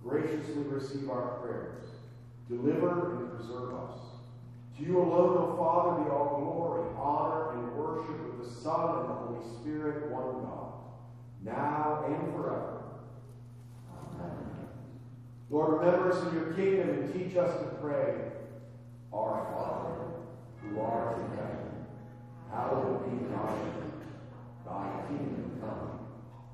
Graciously 0.08 0.64
receive 0.64 1.10
our 1.10 1.38
prayers. 1.42 1.84
Deliver 2.48 3.18
and 3.18 3.38
preserve 3.38 3.76
us. 3.76 3.98
To 4.78 4.84
you 4.86 5.00
alone, 5.00 5.38
O 5.38 5.58
Father, 5.58 6.04
be 6.04 6.10
all 6.10 6.40
glory, 6.40 6.88
honor, 6.98 7.52
and 7.52 7.76
worship 7.76 8.24
with 8.24 8.48
the 8.48 8.62
Son 8.62 9.00
and 9.00 9.10
the 9.10 9.14
Holy 9.14 9.44
Spirit, 9.60 10.10
one 10.10 10.42
God, 10.46 10.72
now 11.44 12.06
and 12.08 12.34
forever. 12.34 12.78
Amen. 14.16 14.70
Lord, 15.50 15.82
remember 15.82 16.14
us 16.14 16.24
in 16.24 16.36
your 16.36 16.54
kingdom 16.54 16.90
and 16.90 17.14
teach 17.14 17.36
us 17.36 17.60
to 17.60 17.66
pray. 17.82 18.32
Our 19.12 19.46
Father, 19.52 20.06
who 20.62 20.80
art 20.80 21.18
in 21.18 21.38
heaven, 21.38 21.84
hallowed 22.50 23.04
be 23.12 23.26
thy 23.28 23.56
name. 23.60 23.92
Thy 24.66 24.90
kingdom 25.10 25.60
come, 25.60 26.00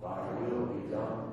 thy 0.02 0.32
will 0.42 0.66
be 0.68 0.90
done, 0.90 1.33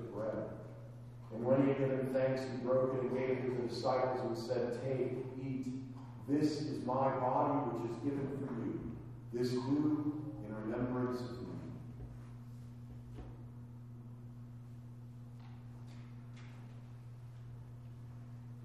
bread. 0.21 0.45
And 1.33 1.45
when 1.45 1.63
he 1.63 1.69
had 1.69 1.79
given 1.79 2.13
thanks, 2.13 2.41
he 2.41 2.57
broke 2.65 2.95
it 2.95 3.01
and 3.03 3.17
gave 3.17 3.29
it 3.29 3.45
to 3.45 3.61
the 3.61 3.67
disciples 3.67 4.19
and 4.21 4.37
said, 4.37 4.79
Take, 4.83 5.25
eat. 5.41 5.67
This 6.27 6.61
is 6.61 6.85
my 6.85 7.09
body, 7.19 7.57
which 7.71 7.91
is 7.91 7.97
given 8.03 8.27
for 8.37 8.53
you. 8.61 8.79
This 9.33 9.51
do 9.51 10.21
in 10.45 10.55
remembrance 10.55 11.21
of 11.21 11.41
me. 11.41 11.47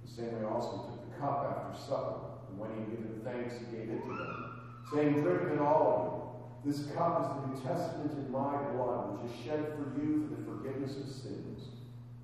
The 0.04 0.10
same 0.10 0.38
way 0.38 0.44
also 0.44 0.88
took 0.90 1.10
the 1.10 1.16
cup 1.18 1.70
after 1.70 1.80
supper, 1.80 2.14
and 2.50 2.58
when 2.58 2.70
he 2.72 2.80
had 2.80 2.90
given 2.90 3.20
thanks, 3.24 3.54
he 3.58 3.76
gave 3.76 3.90
it 3.90 4.02
to 4.04 4.08
them, 4.08 4.60
saying, 4.92 5.22
Drink 5.22 5.52
it 5.52 5.60
all 5.60 5.86
of 5.86 6.12
you. 6.12 6.25
This 6.66 6.82
cup 6.98 7.22
is 7.22 7.28
the 7.30 7.46
New 7.46 7.62
Testament 7.62 8.10
in 8.18 8.32
my 8.32 8.58
blood, 8.74 9.14
which 9.14 9.30
is 9.30 9.38
shed 9.38 9.78
for 9.78 9.86
you 10.02 10.26
for 10.26 10.34
the 10.34 10.42
forgiveness 10.50 10.96
of 10.96 11.06
sins. 11.06 11.70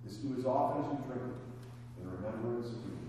This 0.05 0.17
do 0.17 0.35
as 0.37 0.45
often 0.45 0.83
as 0.83 0.91
you 0.91 0.99
drink 1.07 1.23
it 1.31 2.03
in 2.03 2.11
remembrance 2.11 2.67
of 2.75 2.85
me. 2.91 3.02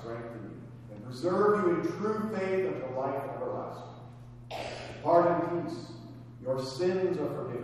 Strengthen 0.00 0.50
you 0.50 0.94
and 0.94 1.04
preserve 1.04 1.64
you 1.64 1.74
in 1.74 1.82
true 1.98 2.30
faith 2.36 2.66
unto 2.66 2.98
life 2.98 3.22
everlasting. 3.36 3.84
Depart 4.96 5.52
in 5.54 5.62
peace. 5.62 5.78
Your 6.42 6.62
sins 6.62 7.18
are 7.18 7.28
forgiven. 7.34 7.63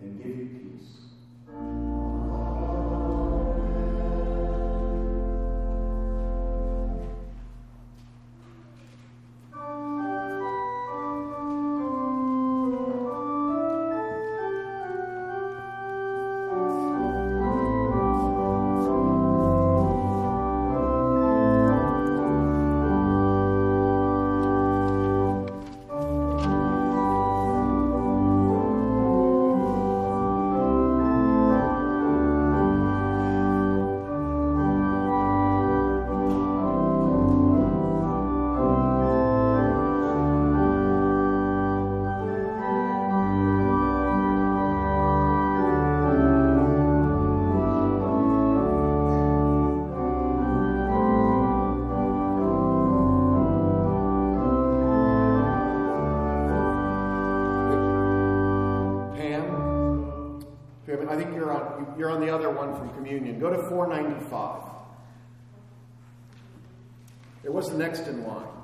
and 0.00 0.16
give 0.16 0.34
you 0.34 0.57
Go 63.38 63.50
to 63.50 63.68
495. 63.68 64.62
It 67.44 67.52
was 67.52 67.68
the 67.70 67.78
next 67.78 68.08
in 68.08 68.26
line. 68.26 68.57